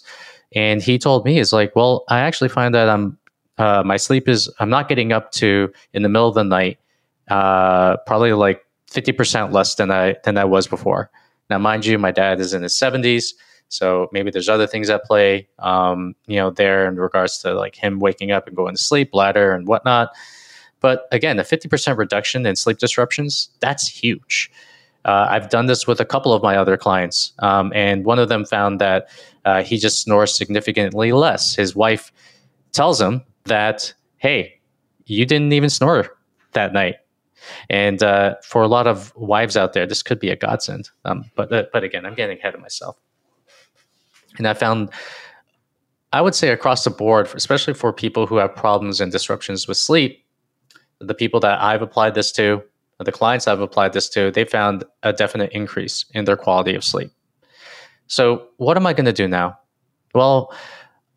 And 0.55 0.81
he 0.81 0.97
told 0.97 1.25
me, 1.25 1.35
he's 1.35 1.51
like, 1.51 1.75
well, 1.75 2.05
I 2.07 2.19
actually 2.19 2.49
find 2.49 2.73
that 2.75 2.87
I'm, 2.87 3.17
uh, 3.57 3.83
my 3.85 3.97
sleep 3.97 4.29
is, 4.29 4.49
I'm 4.59 4.69
not 4.69 4.87
getting 4.87 5.11
up 5.11 5.31
to 5.33 5.71
in 5.93 6.03
the 6.03 6.09
middle 6.09 6.29
of 6.29 6.35
the 6.35 6.43
night, 6.43 6.79
uh, 7.29 7.97
probably 8.05 8.33
like 8.33 8.65
50% 8.91 9.51
less 9.51 9.75
than 9.75 9.91
I, 9.91 10.15
than 10.23 10.37
I 10.37 10.45
was 10.45 10.67
before. 10.67 11.09
Now, 11.49 11.57
mind 11.57 11.85
you, 11.85 11.97
my 11.97 12.11
dad 12.11 12.39
is 12.39 12.53
in 12.53 12.63
his 12.63 12.73
70s. 12.73 13.33
So 13.69 14.09
maybe 14.11 14.31
there's 14.31 14.49
other 14.49 14.67
things 14.67 14.89
at 14.89 15.03
play, 15.03 15.47
um, 15.59 16.15
you 16.27 16.35
know, 16.35 16.51
there 16.51 16.87
in 16.87 16.97
regards 16.97 17.39
to 17.39 17.53
like 17.53 17.75
him 17.75 17.99
waking 17.99 18.31
up 18.31 18.47
and 18.47 18.55
going 18.55 18.75
to 18.75 18.81
sleep, 18.81 19.11
bladder 19.11 19.53
and 19.53 19.67
whatnot. 19.67 20.11
But 20.79 21.07
again, 21.11 21.39
a 21.39 21.43
50% 21.43 21.97
reduction 21.97 22.45
in 22.45 22.55
sleep 22.55 22.77
disruptions, 22.77 23.49
that's 23.61 23.87
huge. 23.87 24.51
Uh, 25.05 25.27
I've 25.29 25.49
done 25.49 25.65
this 25.65 25.87
with 25.87 25.99
a 25.99 26.05
couple 26.05 26.33
of 26.33 26.43
my 26.43 26.55
other 26.55 26.77
clients, 26.77 27.33
um, 27.39 27.73
and 27.75 28.05
one 28.05 28.19
of 28.19 28.29
them 28.29 28.45
found 28.45 28.79
that 28.79 29.09
uh, 29.43 29.63
he 29.63 29.77
just 29.77 30.01
snores 30.01 30.33
significantly 30.33 31.11
less. 31.11 31.55
His 31.55 31.75
wife 31.75 32.11
tells 32.71 33.01
him 33.01 33.21
that, 33.45 33.93
hey, 34.17 34.59
you 35.05 35.25
didn't 35.25 35.51
even 35.51 35.69
snore 35.69 36.15
that 36.53 36.73
night. 36.73 36.95
And 37.69 38.01
uh, 38.01 38.35
for 38.43 38.61
a 38.61 38.67
lot 38.67 38.87
of 38.87 39.13
wives 39.15 39.57
out 39.57 39.73
there, 39.73 39.85
this 39.85 40.01
could 40.01 40.19
be 40.19 40.29
a 40.29 40.35
godsend. 40.35 40.89
Um, 41.03 41.29
but 41.35 41.51
uh, 41.51 41.63
but 41.73 41.83
again, 41.83 42.05
I'm 42.05 42.15
getting 42.15 42.37
ahead 42.39 42.55
of 42.55 42.61
myself. 42.61 42.97
And 44.37 44.47
I 44.47 44.53
found, 44.53 44.89
I 46.11 46.21
would 46.21 46.35
say 46.35 46.49
across 46.49 46.83
the 46.83 46.89
board, 46.89 47.29
especially 47.35 47.73
for 47.73 47.93
people 47.93 48.27
who 48.27 48.37
have 48.37 48.55
problems 48.55 48.99
and 49.01 49.11
disruptions 49.11 49.67
with 49.67 49.77
sleep, 49.77 50.25
the 50.99 51.13
people 51.13 51.39
that 51.41 51.61
I've 51.61 51.81
applied 51.81 52.15
this 52.15 52.31
to, 52.33 52.63
the 52.99 53.11
clients 53.11 53.47
I've 53.47 53.59
applied 53.59 53.93
this 53.93 54.09
to, 54.09 54.31
they 54.31 54.45
found 54.45 54.83
a 55.03 55.11
definite 55.11 55.51
increase 55.51 56.05
in 56.13 56.25
their 56.25 56.37
quality 56.37 56.75
of 56.75 56.83
sleep. 56.83 57.11
So, 58.07 58.47
what 58.57 58.77
am 58.77 58.85
I 58.85 58.93
going 58.93 59.05
to 59.05 59.13
do 59.13 59.27
now? 59.27 59.57
Well, 60.13 60.53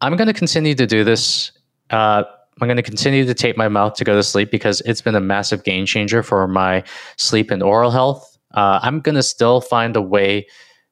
I'm 0.00 0.16
going 0.16 0.29
to 0.29 0.35
continue 0.35 0.74
to 0.74 0.87
do 0.87 1.05
this. 1.05 1.52
Uh, 1.90 2.24
I'm 2.61 2.68
going 2.68 2.76
to 2.76 2.83
continue 2.83 3.24
to 3.26 3.35
tape 3.35 3.57
my 3.57 3.68
mouth 3.68 3.94
to 3.94 4.05
go 4.05 4.14
to 4.14 4.22
sleep 4.22 4.50
because 4.50 4.81
it's 4.83 5.02
been 5.02 5.14
a 5.14 5.20
massive 5.20 5.62
game 5.64 5.85
changer 5.85 6.22
for 6.22 6.48
my 6.48 6.83
sleep 7.16 7.50
and 7.50 7.62
oral 7.62 7.90
health. 7.90 8.38
Uh, 8.55 8.81
I'm 8.83 9.00
going 9.00 9.14
to 9.14 9.22
still 9.22 9.61
find 9.61 9.94
a 9.96 10.02
way 10.02 10.46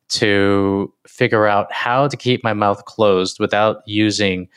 to 0.09 0.93
figure 1.07 1.47
out 1.47 1.73
how 1.73 2.09
to 2.09 2.17
keep 2.17 2.45
my 2.45 2.53
mouth 2.53 2.85
closed 2.85 3.41
without 3.41 3.79
using 3.87 4.49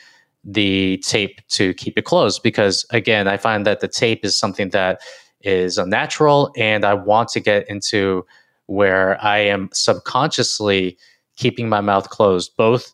the 0.44 0.98
tape 1.04 1.40
to 1.48 1.74
keep 1.74 1.98
it 1.98 2.04
closed. 2.04 2.42
Because 2.42 2.86
again 2.90 3.28
i 3.28 3.36
find 3.36 3.66
that 3.66 3.80
the 3.80 3.88
tape 3.88 4.24
is 4.24 4.38
something 4.38 4.70
that 4.70 5.00
is 5.42 5.78
unnatural 5.78 6.52
and 6.56 6.84
i 6.84 6.94
want 6.94 7.28
to 7.28 7.40
get 7.40 7.68
into 7.68 8.24
where 8.66 9.22
i 9.24 9.38
am 9.38 9.68
subconsciously 9.72 10.98
keeping 11.36 11.68
my 11.68 11.80
mouth 11.80 12.10
closed 12.10 12.56
both 12.56 12.92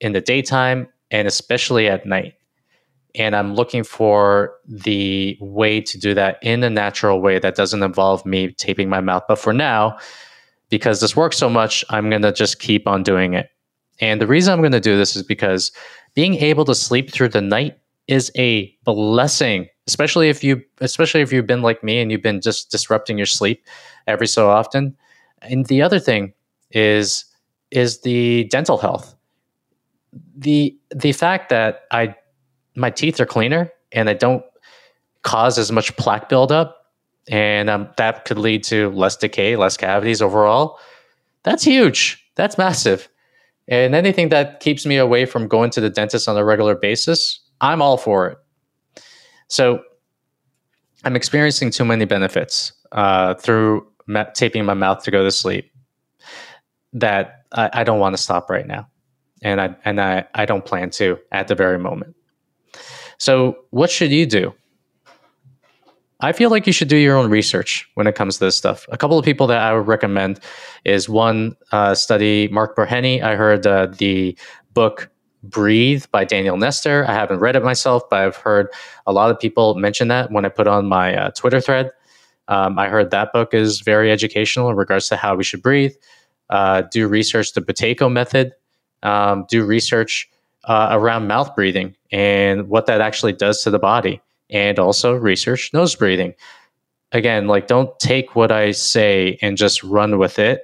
in 0.00 0.12
the 0.12 0.20
daytime 0.20 0.88
and 1.10 1.28
especially 1.28 1.88
at 1.88 2.06
night. 2.06 2.34
And 3.14 3.34
i'm 3.34 3.54
looking 3.54 3.84
for 3.84 4.54
the 4.66 5.36
way 5.40 5.80
to 5.80 5.98
do 5.98 6.14
that 6.14 6.38
in 6.42 6.62
a 6.62 6.70
natural 6.70 7.20
way 7.20 7.38
that 7.38 7.56
doesn't 7.56 7.82
involve 7.82 8.24
me 8.24 8.52
taping 8.52 8.88
my 8.88 9.00
mouth. 9.00 9.24
But 9.26 9.38
for 9.38 9.52
now 9.52 9.98
because 10.70 11.00
this 11.00 11.16
works 11.16 11.36
so 11.36 11.50
much, 11.50 11.84
I'm 11.90 12.08
going 12.08 12.22
to 12.22 12.32
just 12.32 12.60
keep 12.60 12.86
on 12.86 13.02
doing 13.02 13.34
it. 13.34 13.50
And 14.00 14.20
the 14.20 14.26
reason 14.26 14.52
I'm 14.52 14.60
going 14.60 14.72
to 14.72 14.80
do 14.80 14.96
this 14.96 15.14
is 15.14 15.22
because 15.22 15.72
being 16.14 16.36
able 16.36 16.64
to 16.64 16.74
sleep 16.74 17.10
through 17.10 17.28
the 17.28 17.42
night 17.42 17.78
is 18.08 18.32
a 18.36 18.74
blessing, 18.84 19.68
especially 19.86 20.30
if 20.30 20.42
you 20.42 20.62
especially 20.80 21.20
if 21.20 21.32
you've 21.32 21.46
been 21.46 21.62
like 21.62 21.84
me 21.84 22.00
and 22.00 22.10
you've 22.10 22.22
been 22.22 22.40
just 22.40 22.70
disrupting 22.70 23.18
your 23.18 23.26
sleep 23.26 23.64
every 24.06 24.26
so 24.26 24.48
often. 24.48 24.96
And 25.42 25.66
the 25.66 25.82
other 25.82 26.00
thing 26.00 26.32
is 26.70 27.24
is 27.70 28.00
the 28.00 28.44
dental 28.44 28.78
health. 28.78 29.14
The 30.36 30.76
the 30.94 31.12
fact 31.12 31.50
that 31.50 31.82
I 31.90 32.14
my 32.74 32.90
teeth 32.90 33.20
are 33.20 33.26
cleaner 33.26 33.70
and 33.92 34.08
I 34.08 34.14
don't 34.14 34.44
cause 35.22 35.58
as 35.58 35.70
much 35.70 35.94
plaque 35.96 36.28
buildup 36.28 36.79
and 37.30 37.70
um, 37.70 37.88
that 37.96 38.24
could 38.24 38.38
lead 38.38 38.64
to 38.64 38.90
less 38.90 39.16
decay, 39.16 39.56
less 39.56 39.76
cavities 39.76 40.20
overall. 40.20 40.78
That's 41.44 41.62
huge. 41.62 42.22
That's 42.34 42.58
massive. 42.58 43.08
And 43.68 43.94
anything 43.94 44.30
that 44.30 44.58
keeps 44.60 44.84
me 44.84 44.96
away 44.96 45.24
from 45.26 45.46
going 45.46 45.70
to 45.70 45.80
the 45.80 45.88
dentist 45.88 46.28
on 46.28 46.36
a 46.36 46.44
regular 46.44 46.74
basis, 46.74 47.40
I'm 47.60 47.80
all 47.80 47.96
for 47.96 48.28
it. 48.28 48.38
So 49.46 49.80
I'm 51.04 51.14
experiencing 51.14 51.70
too 51.70 51.84
many 51.84 52.04
benefits 52.04 52.72
uh, 52.92 53.34
through 53.34 53.86
ma- 54.08 54.24
taping 54.34 54.64
my 54.64 54.74
mouth 54.74 55.04
to 55.04 55.10
go 55.12 55.22
to 55.22 55.30
sleep 55.30 55.70
that 56.92 57.44
I, 57.52 57.70
I 57.72 57.84
don't 57.84 58.00
want 58.00 58.16
to 58.16 58.22
stop 58.22 58.50
right 58.50 58.66
now. 58.66 58.88
And 59.42 59.60
I 59.60 59.76
and 59.84 60.00
I, 60.00 60.26
I 60.34 60.44
don't 60.44 60.64
plan 60.64 60.90
to 60.90 61.18
at 61.32 61.48
the 61.48 61.54
very 61.54 61.78
moment. 61.78 62.14
So 63.18 63.56
what 63.70 63.90
should 63.90 64.10
you 64.10 64.26
do? 64.26 64.52
I 66.22 66.32
feel 66.32 66.50
like 66.50 66.66
you 66.66 66.72
should 66.72 66.88
do 66.88 66.96
your 66.96 67.16
own 67.16 67.30
research 67.30 67.88
when 67.94 68.06
it 68.06 68.14
comes 68.14 68.38
to 68.38 68.44
this 68.44 68.56
stuff. 68.56 68.86
A 68.90 68.98
couple 68.98 69.18
of 69.18 69.24
people 69.24 69.46
that 69.46 69.58
I 69.58 69.72
would 69.72 69.86
recommend 69.86 70.40
is 70.84 71.08
one 71.08 71.56
uh, 71.72 71.94
study 71.94 72.48
Mark 72.48 72.76
Burhenne. 72.76 73.22
I 73.22 73.36
heard 73.36 73.66
uh, 73.66 73.86
the 73.86 74.36
book 74.74 75.10
Breathe 75.42 76.04
by 76.12 76.24
Daniel 76.24 76.58
Nestor. 76.58 77.06
I 77.08 77.14
haven't 77.14 77.38
read 77.38 77.56
it 77.56 77.62
myself, 77.62 78.02
but 78.10 78.20
I've 78.20 78.36
heard 78.36 78.68
a 79.06 79.12
lot 79.12 79.30
of 79.30 79.40
people 79.40 79.74
mention 79.76 80.08
that 80.08 80.30
when 80.30 80.44
I 80.44 80.50
put 80.50 80.66
on 80.66 80.86
my 80.86 81.16
uh, 81.16 81.30
Twitter 81.30 81.60
thread. 81.60 81.90
Um, 82.48 82.78
I 82.78 82.88
heard 82.88 83.10
that 83.12 83.32
book 83.32 83.54
is 83.54 83.80
very 83.80 84.12
educational 84.12 84.68
in 84.68 84.76
regards 84.76 85.08
to 85.08 85.16
how 85.16 85.34
we 85.36 85.44
should 85.44 85.62
breathe. 85.62 85.94
Uh, 86.50 86.82
do 86.90 87.08
research 87.08 87.54
the 87.54 87.62
Buteyko 87.62 88.12
method. 88.12 88.52
Um, 89.02 89.46
do 89.48 89.64
research 89.64 90.28
uh, 90.64 90.88
around 90.90 91.26
mouth 91.26 91.54
breathing 91.54 91.96
and 92.12 92.68
what 92.68 92.84
that 92.86 93.00
actually 93.00 93.32
does 93.32 93.62
to 93.62 93.70
the 93.70 93.78
body 93.78 94.20
and 94.50 94.78
also 94.78 95.14
research 95.14 95.72
nose 95.72 95.94
breathing. 95.94 96.34
Again, 97.12 97.46
like 97.46 97.66
don't 97.66 97.98
take 97.98 98.36
what 98.36 98.52
I 98.52 98.70
say 98.70 99.38
and 99.42 99.56
just 99.56 99.82
run 99.82 100.18
with 100.18 100.38
it. 100.38 100.62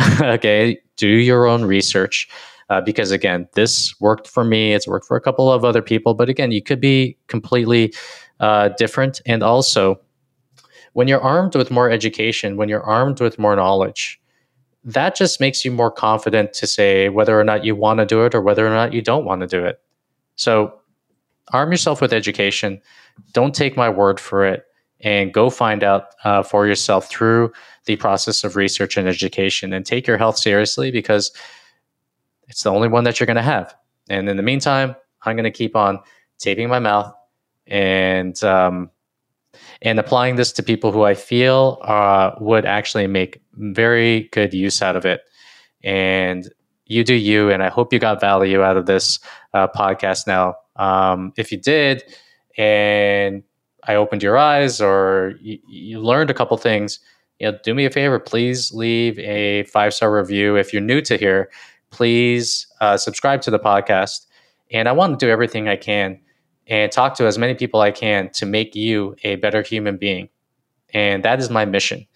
okay, 0.20 0.78
do 0.96 1.08
your 1.08 1.46
own 1.46 1.64
research. 1.64 2.28
Uh, 2.70 2.82
because 2.82 3.10
again, 3.10 3.48
this 3.54 3.98
worked 3.98 4.26
for 4.26 4.44
me. 4.44 4.74
It's 4.74 4.86
worked 4.86 5.06
for 5.06 5.16
a 5.16 5.20
couple 5.20 5.50
of 5.50 5.64
other 5.64 5.80
people. 5.80 6.12
But 6.12 6.28
again, 6.28 6.52
you 6.52 6.62
could 6.62 6.80
be 6.80 7.16
completely 7.26 7.94
uh, 8.40 8.68
different. 8.76 9.22
And 9.24 9.42
also, 9.42 9.98
when 10.92 11.08
you're 11.08 11.20
armed 11.20 11.54
with 11.54 11.70
more 11.70 11.90
education, 11.90 12.56
when 12.56 12.68
you're 12.68 12.82
armed 12.82 13.20
with 13.20 13.38
more 13.38 13.56
knowledge, 13.56 14.20
that 14.84 15.14
just 15.14 15.40
makes 15.40 15.64
you 15.64 15.70
more 15.70 15.90
confident 15.90 16.52
to 16.54 16.66
say 16.66 17.08
whether 17.08 17.38
or 17.38 17.44
not 17.44 17.64
you 17.64 17.74
want 17.74 17.98
to 18.00 18.06
do 18.06 18.24
it 18.24 18.34
or 18.34 18.40
whether 18.40 18.66
or 18.66 18.70
not 18.70 18.92
you 18.92 19.02
don't 19.02 19.24
want 19.24 19.40
to 19.40 19.46
do 19.46 19.64
it. 19.64 19.80
So 20.36 20.72
arm 21.52 21.70
yourself 21.70 22.00
with 22.00 22.12
education. 22.12 22.80
Don't 23.32 23.54
take 23.54 23.76
my 23.76 23.88
word 23.88 24.18
for 24.20 24.44
it 24.46 24.64
and 25.00 25.32
go 25.32 25.50
find 25.50 25.84
out 25.84 26.06
uh, 26.24 26.42
for 26.42 26.66
yourself 26.66 27.08
through 27.08 27.52
the 27.84 27.96
process 27.96 28.44
of 28.44 28.56
research 28.56 28.96
and 28.96 29.08
education 29.08 29.72
and 29.72 29.86
take 29.86 30.06
your 30.06 30.18
health 30.18 30.36
seriously 30.38 30.90
because 30.90 31.32
it's 32.48 32.62
the 32.62 32.70
only 32.70 32.88
one 32.88 33.04
that 33.04 33.20
you're 33.20 33.26
going 33.26 33.36
to 33.36 33.42
have. 33.42 33.74
And 34.08 34.28
in 34.28 34.36
the 34.36 34.42
meantime, 34.42 34.96
I'm 35.22 35.36
going 35.36 35.44
to 35.44 35.50
keep 35.50 35.76
on 35.76 36.00
taping 36.38 36.68
my 36.68 36.78
mouth 36.78 37.12
and 37.66 38.42
um, 38.42 38.90
and 39.82 39.98
applying 39.98 40.36
this 40.36 40.52
to 40.52 40.62
people 40.62 40.92
who 40.92 41.02
I 41.02 41.14
feel 41.14 41.78
uh, 41.82 42.32
would 42.40 42.64
actually 42.64 43.06
make 43.06 43.40
very 43.54 44.28
good 44.32 44.52
use 44.54 44.82
out 44.82 44.96
of 44.96 45.04
it. 45.04 45.22
And 45.82 46.48
you 46.86 47.04
do 47.04 47.14
you, 47.14 47.50
and 47.50 47.62
I 47.62 47.68
hope 47.68 47.92
you 47.92 47.98
got 47.98 48.20
value 48.20 48.62
out 48.62 48.76
of 48.76 48.86
this 48.86 49.20
uh, 49.54 49.68
podcast. 49.68 50.26
Now, 50.26 50.54
um, 50.76 51.32
if 51.36 51.52
you 51.52 51.58
did, 51.60 52.02
and 52.58 53.42
I 53.84 53.94
opened 53.94 54.22
your 54.22 54.36
eyes, 54.36 54.80
or 54.80 55.34
you, 55.40 55.58
you 55.66 56.00
learned 56.00 56.30
a 56.30 56.34
couple 56.34 56.56
things, 56.58 56.98
you 57.38 57.50
know, 57.50 57.58
do 57.62 57.72
me 57.72 57.84
a 57.84 57.90
favor, 57.90 58.18
please 58.18 58.72
leave 58.72 59.18
a 59.20 59.62
five 59.64 59.94
star 59.94 60.14
review. 60.14 60.56
If 60.56 60.72
you're 60.72 60.82
new 60.82 61.00
to 61.02 61.16
here, 61.16 61.50
please 61.90 62.66
uh, 62.80 62.96
subscribe 62.96 63.40
to 63.42 63.50
the 63.50 63.58
podcast. 63.58 64.26
And 64.70 64.88
I 64.88 64.92
want 64.92 65.18
to 65.18 65.24
do 65.24 65.30
everything 65.30 65.68
I 65.68 65.76
can 65.76 66.20
and 66.66 66.92
talk 66.92 67.14
to 67.14 67.26
as 67.26 67.38
many 67.38 67.54
people 67.54 67.80
I 67.80 67.92
can 67.92 68.28
to 68.30 68.44
make 68.44 68.74
you 68.74 69.16
a 69.24 69.36
better 69.36 69.62
human 69.62 69.96
being. 69.96 70.28
And 70.92 71.24
that 71.24 71.38
is 71.38 71.48
my 71.48 71.64
mission. 71.64 72.06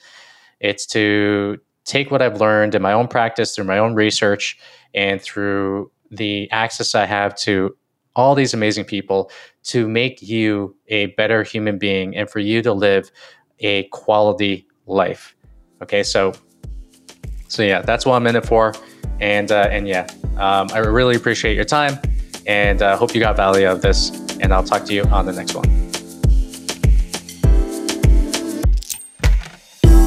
It's 0.60 0.84
to 0.86 1.58
take 1.84 2.10
what 2.10 2.20
I've 2.20 2.40
learned 2.40 2.74
in 2.74 2.82
my 2.82 2.92
own 2.92 3.08
practice 3.08 3.54
through 3.54 3.64
my 3.64 3.78
own 3.78 3.94
research 3.94 4.58
and 4.92 5.20
through 5.20 5.90
the 6.10 6.50
access 6.50 6.94
I 6.94 7.06
have 7.06 7.34
to 7.36 7.74
all 8.14 8.34
these 8.34 8.52
amazing 8.52 8.84
people 8.84 9.30
to 9.64 9.88
make 9.88 10.22
you 10.22 10.76
a 10.88 11.06
better 11.06 11.42
human 11.42 11.78
being 11.78 12.16
and 12.16 12.28
for 12.28 12.38
you 12.38 12.62
to 12.62 12.72
live 12.72 13.10
a 13.60 13.84
quality 13.84 14.66
life. 14.86 15.34
Okay, 15.82 16.02
so 16.02 16.32
so 17.48 17.62
yeah, 17.62 17.82
that's 17.82 18.06
what 18.06 18.14
I'm 18.14 18.26
in 18.26 18.36
it 18.36 18.46
for, 18.46 18.74
and 19.20 19.50
uh, 19.50 19.68
and 19.70 19.86
yeah, 19.86 20.06
um, 20.36 20.68
I 20.72 20.78
really 20.78 21.16
appreciate 21.16 21.54
your 21.54 21.64
time, 21.64 21.98
and 22.46 22.80
uh, 22.80 22.96
hope 22.96 23.14
you 23.14 23.20
got 23.20 23.36
value 23.36 23.66
out 23.66 23.76
of 23.76 23.82
this, 23.82 24.10
and 24.40 24.54
I'll 24.54 24.64
talk 24.64 24.84
to 24.86 24.94
you 24.94 25.04
on 25.04 25.26
the 25.26 25.32
next 25.32 25.54
one. 25.54 25.81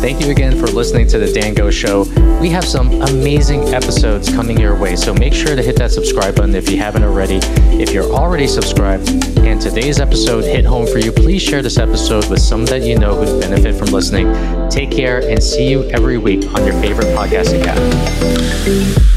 Thank 0.06 0.22
you 0.22 0.30
again 0.30 0.56
for 0.60 0.68
listening 0.68 1.08
to 1.08 1.18
the 1.18 1.34
Dan 1.34 1.56
Go 1.56 1.72
Show. 1.72 2.04
We 2.40 2.52
have 2.52 2.64
some 2.64 3.02
amazing 3.02 3.74
episodes 3.74 4.30
coming 4.30 4.60
your 4.60 4.78
way, 4.78 4.96
so 4.96 5.16
make 5.16 5.34
sure 5.34 5.56
to 5.56 5.64
hit 5.64 5.78
that 5.78 5.90
subscribe 5.92 6.36
button 6.36 6.54
if 6.54 6.70
you 6.70 6.78
haven't 6.78 7.02
already. 7.02 7.40
If 7.82 7.92
you're 7.92 8.12
already 8.12 8.46
subscribed 8.46 9.10
and 9.40 9.60
today's 9.60 10.00
episode 10.00 10.44
hit 10.44 10.64
home 10.64 10.86
for 10.86 11.00
you, 11.00 11.12
please 11.12 11.42
share 11.42 11.64
this 11.64 11.80
episode 11.80 12.30
with 12.30 12.40
some 12.40 12.66
that 12.68 12.84
you 12.84 13.00
know 13.00 13.16
who'd 13.16 13.42
benefit 13.42 13.74
from 13.74 13.88
listening. 13.88 14.32
Take 14.70 14.92
care 14.92 15.28
and 15.28 15.44
see 15.44 15.68
you 15.68 15.86
every 15.86 16.20
week 16.20 16.46
on 16.54 16.64
your 16.68 16.80
favorite 16.84 17.08
podcasting 17.18 17.66
app. 17.66 19.15